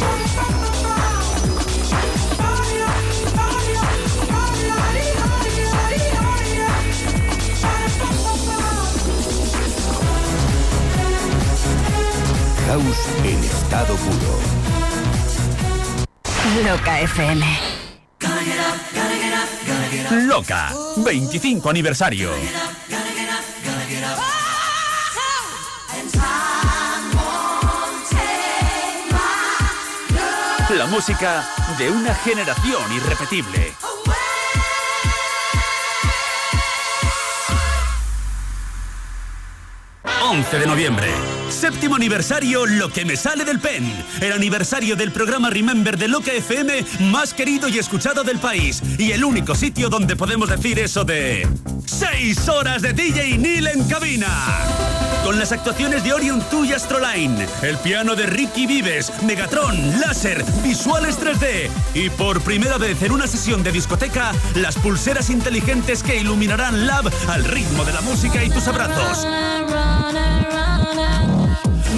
House 12.66 13.08
en 13.24 13.44
estado 13.44 13.96
puro. 13.96 14.38
Loca 16.70 17.00
FM. 17.00 17.46
Loca, 20.26 20.70
25 20.98 21.70
aniversario. 21.70 22.30
Música 30.94 31.44
de 31.76 31.90
una 31.90 32.14
generación 32.14 32.80
irrepetible. 32.92 33.72
...11 40.22 40.58
de 40.58 40.66
noviembre... 40.66 41.08
...séptimo 41.50 41.96
aniversario 41.96 42.64
Lo 42.66 42.90
que 42.90 43.04
me 43.04 43.16
sale 43.16 43.44
del 43.44 43.58
pen... 43.58 43.84
...el 44.20 44.32
aniversario 44.32 44.94
del 44.94 45.10
programa 45.10 45.50
Remember 45.50 45.98
de 45.98 46.06
Loca 46.06 46.32
FM... 46.32 46.84
...más 47.00 47.34
querido 47.34 47.68
y 47.68 47.78
escuchado 47.78 48.22
del 48.22 48.38
país... 48.38 48.80
...y 48.96 49.10
el 49.10 49.24
único 49.24 49.56
sitio 49.56 49.88
donde 49.88 50.14
podemos 50.14 50.48
decir 50.48 50.78
eso 50.78 51.04
de... 51.04 51.46
¡Seis 51.86 52.48
horas 52.48 52.82
de 52.82 52.92
DJ 52.92 53.36
Neil 53.38 53.66
en 53.66 53.84
cabina! 53.88 54.73
Con 55.24 55.38
las 55.38 55.52
actuaciones 55.52 56.04
de 56.04 56.12
Orion 56.12 56.44
2 56.50 56.66
y 56.66 56.72
Astroline, 56.74 57.46
el 57.62 57.78
piano 57.78 58.14
de 58.14 58.26
Ricky 58.26 58.66
Vives, 58.66 59.10
Megatron, 59.22 59.98
láser, 59.98 60.44
visuales 60.62 61.18
3D 61.18 61.70
y 61.94 62.10
por 62.10 62.42
primera 62.42 62.76
vez 62.76 63.00
en 63.00 63.10
una 63.10 63.26
sesión 63.26 63.62
de 63.62 63.72
discoteca, 63.72 64.32
las 64.54 64.76
pulseras 64.76 65.30
inteligentes 65.30 66.02
que 66.02 66.20
iluminarán 66.20 66.86
Lab 66.86 67.10
al 67.28 67.42
ritmo 67.42 67.86
de 67.86 67.94
la 67.94 68.02
música 68.02 68.44
y 68.44 68.50
tus 68.50 68.68
abrazos. 68.68 69.26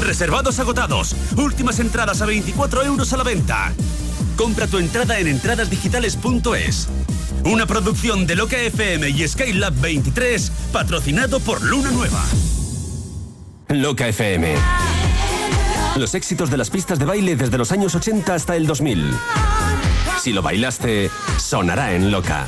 Reservados 0.02 0.60
agotados. 0.60 1.16
Últimas 1.36 1.80
entradas 1.80 2.22
a 2.22 2.26
24 2.26 2.84
euros 2.84 3.12
a 3.12 3.16
la 3.16 3.24
venta. 3.24 3.72
Compra 4.36 4.68
tu 4.68 4.78
entrada 4.78 5.18
en 5.18 5.26
entradasdigitales.es. 5.26 6.88
Una 7.44 7.66
producción 7.66 8.24
de 8.24 8.36
Loca 8.36 8.56
FM 8.56 9.10
y 9.10 9.26
Skylab 9.26 9.74
23, 9.80 10.52
patrocinado 10.72 11.40
por 11.40 11.60
Luna 11.62 11.90
Nueva. 11.90 12.22
Loca 13.68 14.06
FM. 14.06 14.54
Los 15.96 16.14
éxitos 16.14 16.50
de 16.50 16.56
las 16.56 16.70
pistas 16.70 16.98
de 16.98 17.04
baile 17.04 17.34
desde 17.34 17.58
los 17.58 17.72
años 17.72 17.94
80 17.94 18.34
hasta 18.34 18.54
el 18.54 18.66
2000. 18.66 19.12
Si 20.20 20.32
lo 20.32 20.40
bailaste, 20.40 21.10
sonará 21.38 21.92
en 21.92 22.10
Loca. 22.12 22.46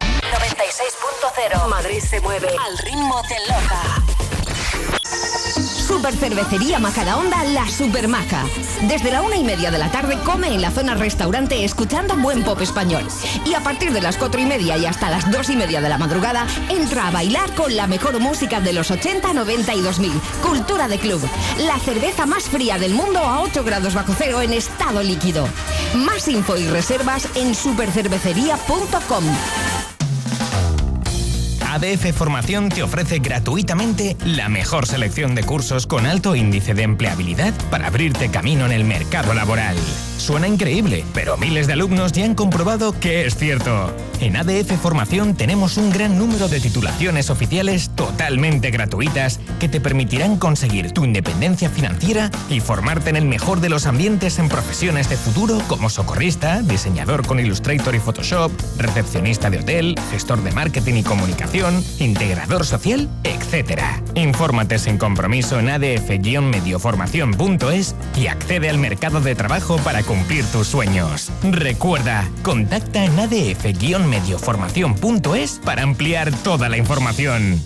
96.0 0.00 1.68
Madrid 1.68 1.98
se 2.00 2.20
mueve 2.20 2.48
al 2.48 2.78
ritmo 2.78 3.20
de 3.28 3.36
Loca. 3.48 4.04
Super 5.86 6.14
Cervecería 6.14 6.78
Majadahonda 6.78 7.44
La 7.44 7.68
Supermaja. 7.68 8.44
Desde 8.82 9.10
la 9.10 9.22
una 9.22 9.36
y 9.36 9.44
media 9.44 9.70
de 9.70 9.78
la 9.78 9.90
tarde 9.90 10.18
come 10.24 10.48
en 10.48 10.60
la 10.60 10.70
zona 10.70 10.94
restaurante 10.94 11.64
escuchando 11.64 12.16
buen 12.16 12.42
pop 12.44 12.60
español. 12.60 13.04
Y 13.44 13.54
a 13.54 13.60
partir 13.60 13.92
de 13.92 14.00
las 14.00 14.16
cuatro 14.16 14.40
y 14.40 14.46
media 14.46 14.76
y 14.76 14.86
hasta 14.86 15.10
las 15.10 15.30
dos 15.30 15.50
y 15.50 15.56
media 15.56 15.80
de 15.80 15.88
la 15.88 15.98
madrugada, 15.98 16.46
entra 16.68 17.08
a 17.08 17.10
bailar 17.10 17.54
con 17.54 17.74
la 17.76 17.86
mejor 17.86 18.18
música 18.20 18.60
de 18.60 18.72
los 18.72 18.90
80, 18.90 19.32
90 19.32 19.74
y 19.74 19.80
2000. 19.80 20.12
Cultura 20.42 20.88
de 20.88 20.98
club. 20.98 21.20
La 21.58 21.78
cerveza 21.78 22.26
más 22.26 22.44
fría 22.44 22.78
del 22.78 22.94
mundo 22.94 23.18
a 23.20 23.42
8 23.42 23.64
grados 23.64 23.94
bajo 23.94 24.14
cero 24.16 24.40
en 24.40 24.52
estado 24.52 25.02
líquido. 25.02 25.48
Más 25.94 26.28
info 26.28 26.56
y 26.56 26.66
reservas 26.66 27.28
en 27.34 27.54
supercervecería.com. 27.54 29.24
ADF 31.84 32.16
Formación 32.16 32.70
te 32.70 32.82
ofrece 32.82 33.18
gratuitamente 33.18 34.16
la 34.24 34.48
mejor 34.48 34.86
selección 34.86 35.34
de 35.34 35.42
cursos 35.42 35.86
con 35.86 36.06
alto 36.06 36.34
índice 36.34 36.72
de 36.72 36.82
empleabilidad 36.82 37.52
para 37.70 37.88
abrirte 37.88 38.30
camino 38.30 38.64
en 38.64 38.72
el 38.72 38.84
mercado 38.84 39.34
laboral. 39.34 39.76
Suena 40.16 40.48
increíble, 40.48 41.04
pero 41.12 41.36
miles 41.36 41.66
de 41.66 41.74
alumnos 41.74 42.12
ya 42.12 42.24
han 42.24 42.34
comprobado 42.34 42.98
que 42.98 43.26
es 43.26 43.36
cierto. 43.36 43.92
En 44.20 44.36
ADF 44.36 44.80
Formación 44.80 45.34
tenemos 45.34 45.76
un 45.76 45.90
gran 45.90 46.18
número 46.18 46.48
de 46.48 46.60
titulaciones 46.60 47.28
oficiales 47.28 47.90
totalmente 47.94 48.70
gratuitas 48.70 49.38
que 49.60 49.68
te 49.68 49.82
permitirán 49.82 50.38
conseguir 50.38 50.92
tu 50.92 51.04
independencia 51.04 51.68
financiera 51.68 52.30
y 52.48 52.60
formarte 52.60 53.10
en 53.10 53.16
el 53.16 53.26
mejor 53.26 53.60
de 53.60 53.68
los 53.68 53.84
ambientes 53.84 54.38
en 54.38 54.48
profesiones 54.48 55.10
de 55.10 55.18
futuro 55.18 55.60
como 55.68 55.90
socorrista, 55.90 56.62
diseñador 56.62 57.26
con 57.26 57.38
Illustrator 57.38 57.94
y 57.94 57.98
Photoshop, 57.98 58.50
recepcionista 58.78 59.50
de 59.50 59.58
hotel, 59.58 59.94
gestor 60.10 60.42
de 60.42 60.52
marketing 60.52 60.94
y 60.94 61.02
comunicación, 61.02 61.73
integrador 61.98 62.66
social, 62.66 63.08
etc. 63.24 63.80
Infórmate 64.14 64.78
sin 64.78 64.98
compromiso 64.98 65.58
en 65.58 65.70
adf-medioformación.es 65.70 67.96
y 68.16 68.28
accede 68.28 68.70
al 68.70 68.78
mercado 68.78 69.20
de 69.20 69.34
trabajo 69.34 69.78
para 69.78 70.02
cumplir 70.02 70.44
tus 70.46 70.68
sueños. 70.68 71.32
Recuerda, 71.42 72.28
contacta 72.42 73.04
en 73.04 73.18
adf-medioformación.es 73.18 75.60
para 75.64 75.82
ampliar 75.82 76.30
toda 76.42 76.68
la 76.68 76.76
información. 76.76 77.58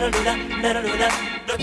da 0.00 0.10
da 0.10 0.34
da 0.62 0.82
da 0.82 1.54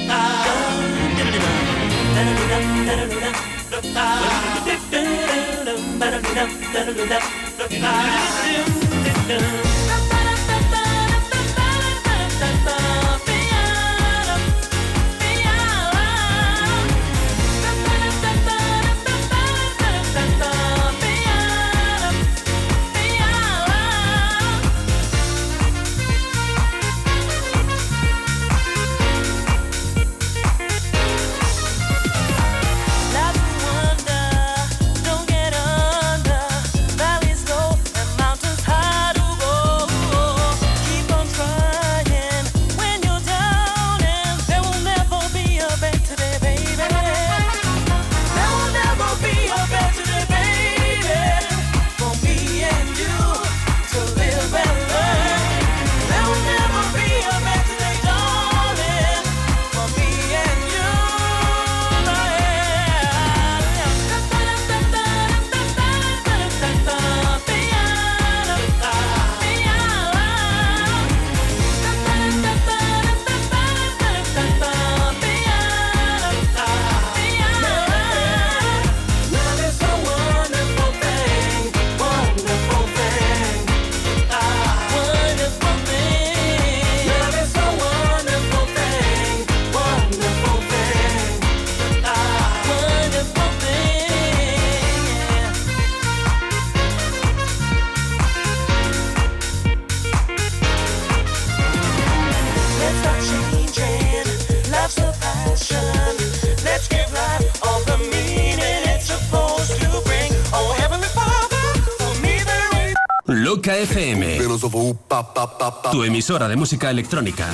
Tu 116.02 116.06
emisora 116.06 116.48
de 116.48 116.56
música 116.56 116.90
electrónica. 116.90 117.48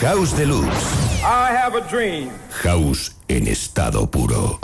House 0.00 0.36
Deluxe. 0.36 0.66
I 1.22 1.54
have 1.56 1.78
a 1.78 1.80
dream. 1.80 2.28
House 2.64 3.12
en 3.28 3.46
estado 3.46 4.10
puro. 4.10 4.58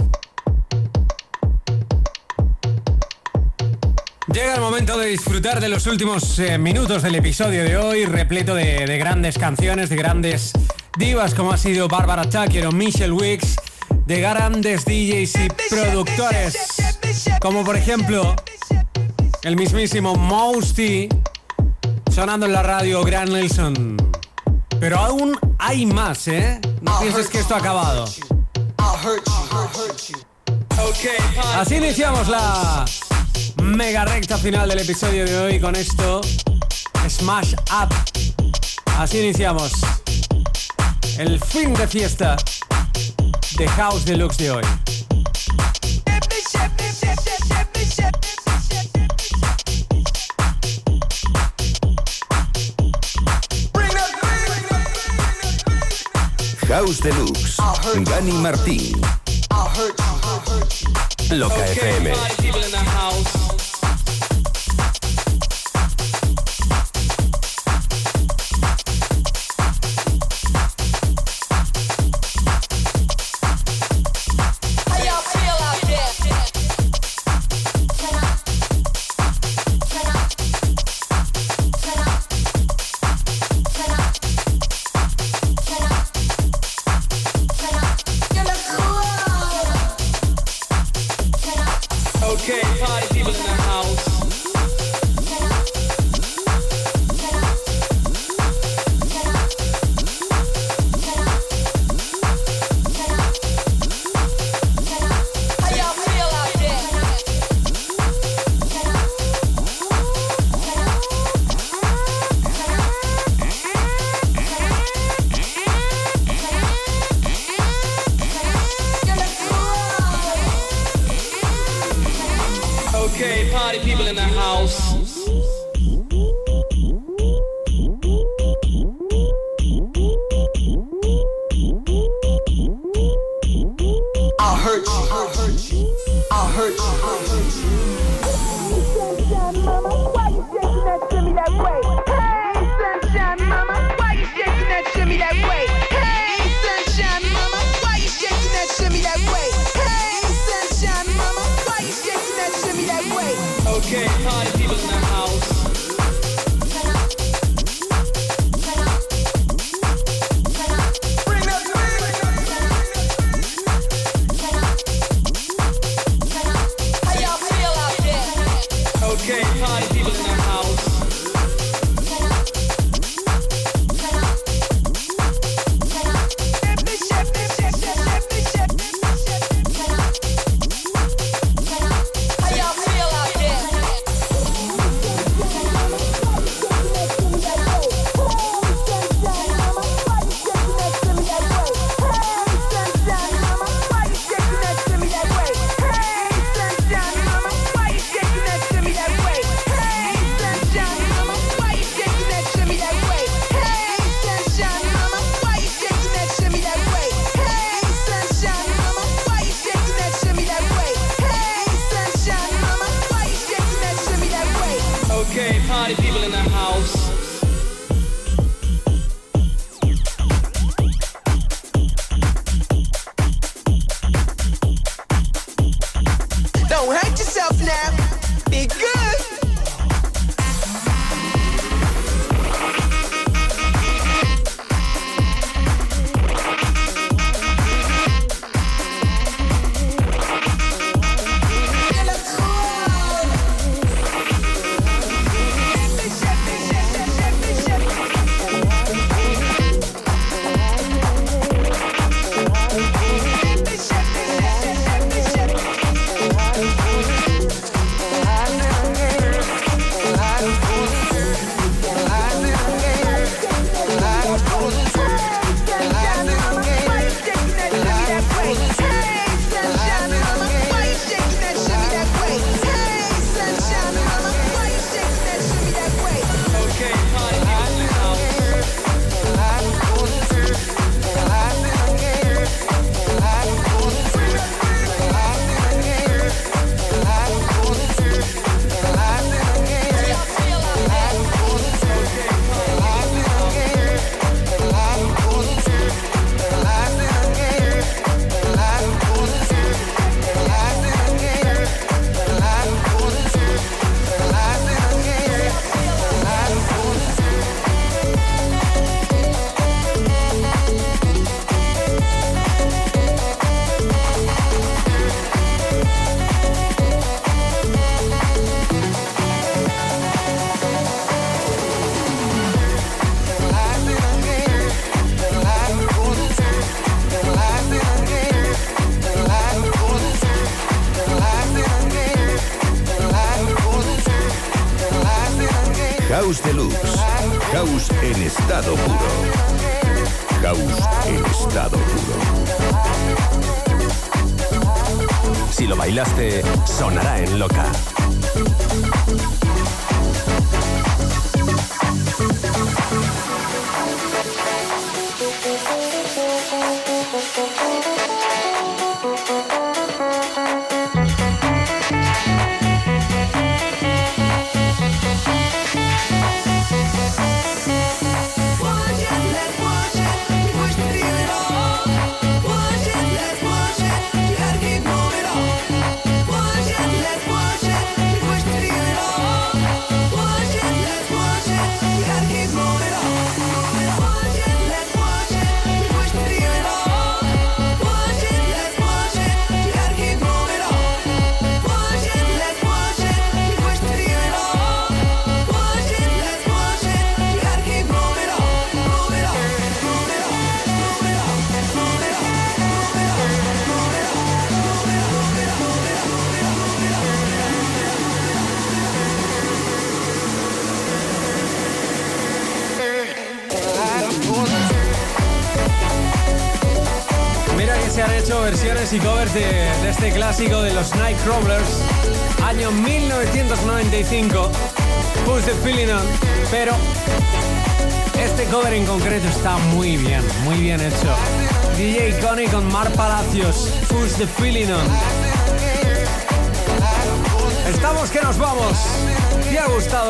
Llega 4.32 4.56
el 4.56 4.60
momento 4.60 4.98
de 4.98 5.06
disfrutar 5.06 5.60
de 5.60 5.68
los 5.68 5.86
últimos 5.86 6.40
eh, 6.40 6.58
minutos 6.58 7.04
del 7.04 7.14
episodio 7.14 7.62
de 7.62 7.76
hoy, 7.76 8.04
repleto 8.04 8.56
de, 8.56 8.84
de 8.84 8.98
grandes 8.98 9.38
canciones, 9.38 9.88
de 9.88 9.94
grandes 9.94 10.50
divas 10.98 11.34
como 11.34 11.52
ha 11.52 11.58
sido 11.58 11.86
Barbara 11.86 12.28
Tucker 12.28 12.66
o 12.66 12.72
Michelle 12.72 13.12
Wicks, 13.12 13.54
de 14.06 14.20
grandes 14.20 14.84
DJs 14.84 15.34
y 15.36 15.48
productores, 15.70 16.56
como 17.40 17.64
por 17.64 17.76
ejemplo 17.76 18.34
el 19.44 19.54
mismísimo 19.54 20.16
Mousty, 20.16 21.08
sonando 22.16 22.46
en 22.46 22.52
la 22.54 22.62
radio 22.62 23.04
Gran 23.04 23.30
Nelson. 23.30 23.94
Pero 24.80 24.98
aún 24.98 25.38
hay 25.58 25.84
más, 25.84 26.26
¿eh? 26.28 26.58
No 26.80 26.98
pienses 26.98 27.28
que 27.28 27.40
esto 27.40 27.54
ha 27.54 27.58
acabado. 27.58 28.06
Así 31.56 31.74
iniciamos 31.74 32.28
la 32.28 32.86
mega 33.62 34.06
recta 34.06 34.38
final 34.38 34.66
del 34.66 34.78
episodio 34.78 35.26
de 35.26 35.38
hoy 35.38 35.60
con 35.60 35.76
esto. 35.76 36.22
Smash 37.06 37.52
Up. 37.82 37.94
Así 38.96 39.18
iniciamos 39.18 39.72
el 41.18 41.38
fin 41.38 41.74
de 41.74 41.86
fiesta 41.86 42.36
de 43.58 43.68
House 43.68 44.06
Deluxe 44.06 44.38
de 44.38 44.50
hoy. 44.52 44.64
House 56.86 57.00
Deluxe. 57.00 57.56
Gani 58.04 58.32
Martín. 58.34 58.92
Loca 61.30 61.64
FM. 61.66 62.12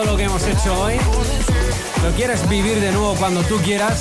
Lo 0.06 0.16
que 0.16 0.24
hemos 0.24 0.46
hecho 0.46 0.80
hoy? 0.80 0.94
¿Lo 2.02 2.10
quieres 2.12 2.48
vivir 2.48 2.80
de 2.80 2.92
nuevo 2.92 3.14
cuando 3.16 3.42
tú 3.42 3.56
quieras? 3.58 4.00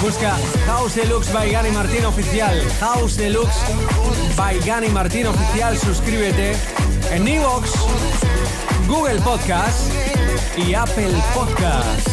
Busca 0.00 0.36
House 0.66 0.94
Deluxe 0.94 1.32
by 1.32 1.50
Gani 1.50 1.70
Martín 1.70 2.04
Oficial. 2.06 2.58
House 2.80 3.16
Deluxe 3.16 3.58
by 4.36 4.58
Gani 4.60 4.88
Martín 4.88 5.26
Oficial. 5.26 5.78
Suscríbete 5.78 6.56
en 7.10 7.28
Evox, 7.28 7.70
Google 8.86 9.20
Podcast 9.20 9.92
y 10.56 10.74
Apple 10.74 11.12
Podcast. 11.34 12.08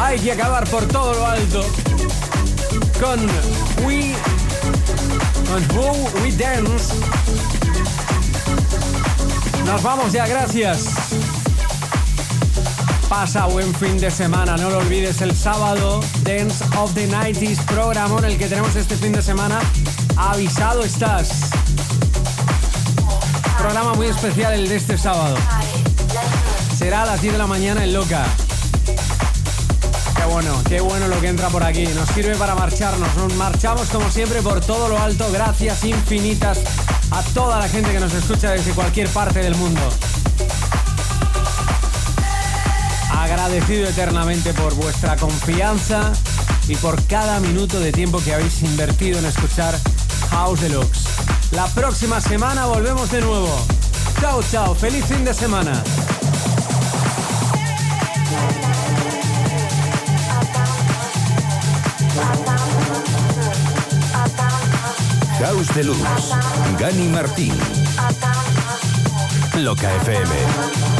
Hay 0.00 0.18
que 0.18 0.32
acabar 0.32 0.68
por 0.68 0.86
todo 0.86 1.14
lo 1.14 1.26
alto 1.26 1.64
con 3.00 3.26
We 3.86 4.14
con 5.48 5.62
Who 5.76 6.22
We 6.22 6.32
Dance. 6.32 6.94
Nos 9.64 9.82
vamos 9.82 10.12
ya, 10.12 10.26
gracias. 10.26 10.86
Pasa 13.08 13.46
buen 13.46 13.74
fin 13.74 13.98
de 13.98 14.10
semana, 14.10 14.56
no 14.56 14.68
lo 14.68 14.78
olvides 14.78 15.22
el 15.22 15.34
sábado 15.34 16.00
Dance 16.22 16.62
of 16.76 16.92
the 16.94 17.08
90s 17.08 17.64
programa 17.64 18.18
en 18.18 18.24
el 18.26 18.38
que 18.38 18.46
tenemos 18.46 18.76
este 18.76 18.96
fin 18.96 19.12
de 19.12 19.22
semana. 19.22 19.60
Avisado 20.16 20.82
estás. 20.82 21.50
Programa 23.58 23.94
muy 23.94 24.08
especial 24.08 24.52
el 24.52 24.68
de 24.68 24.76
este 24.76 24.98
sábado. 24.98 25.36
Será 26.76 27.02
a 27.02 27.06
las 27.06 27.22
10 27.22 27.32
de 27.32 27.38
la 27.38 27.46
mañana 27.46 27.84
en 27.84 27.94
Loca. 27.94 28.24
Bueno, 30.30 30.62
qué 30.68 30.80
bueno 30.80 31.08
lo 31.08 31.20
que 31.20 31.28
entra 31.28 31.48
por 31.48 31.64
aquí. 31.64 31.86
Nos 31.86 32.08
sirve 32.10 32.36
para 32.36 32.54
marcharnos. 32.54 33.14
Nos 33.16 33.34
marchamos 33.34 33.88
como 33.88 34.10
siempre 34.10 34.42
por 34.42 34.60
todo 34.60 34.88
lo 34.88 34.98
alto. 34.98 35.30
Gracias 35.32 35.84
infinitas 35.84 36.60
a 37.10 37.22
toda 37.34 37.58
la 37.58 37.68
gente 37.68 37.90
que 37.92 37.98
nos 37.98 38.12
escucha 38.12 38.50
desde 38.50 38.72
cualquier 38.72 39.08
parte 39.08 39.40
del 39.40 39.54
mundo. 39.54 39.80
Agradecido 43.10 43.88
eternamente 43.88 44.52
por 44.52 44.74
vuestra 44.74 45.16
confianza 45.16 46.12
y 46.68 46.76
por 46.76 47.02
cada 47.06 47.40
minuto 47.40 47.80
de 47.80 47.90
tiempo 47.90 48.20
que 48.22 48.34
habéis 48.34 48.62
invertido 48.62 49.18
en 49.18 49.26
escuchar 49.26 49.78
House 50.30 50.60
Deluxe. 50.60 51.06
La 51.52 51.66
próxima 51.68 52.20
semana 52.20 52.66
volvemos 52.66 53.10
de 53.10 53.22
nuevo. 53.22 53.66
Chao, 54.20 54.42
chao. 54.50 54.74
Feliz 54.74 55.04
fin 55.06 55.24
de 55.24 55.32
semana. 55.32 55.82
House 65.48 65.74
Deluxe. 65.74 66.36
Gani 66.78 67.08
Martín. 67.08 67.54
Loca 69.56 69.88
FM. 69.96 70.97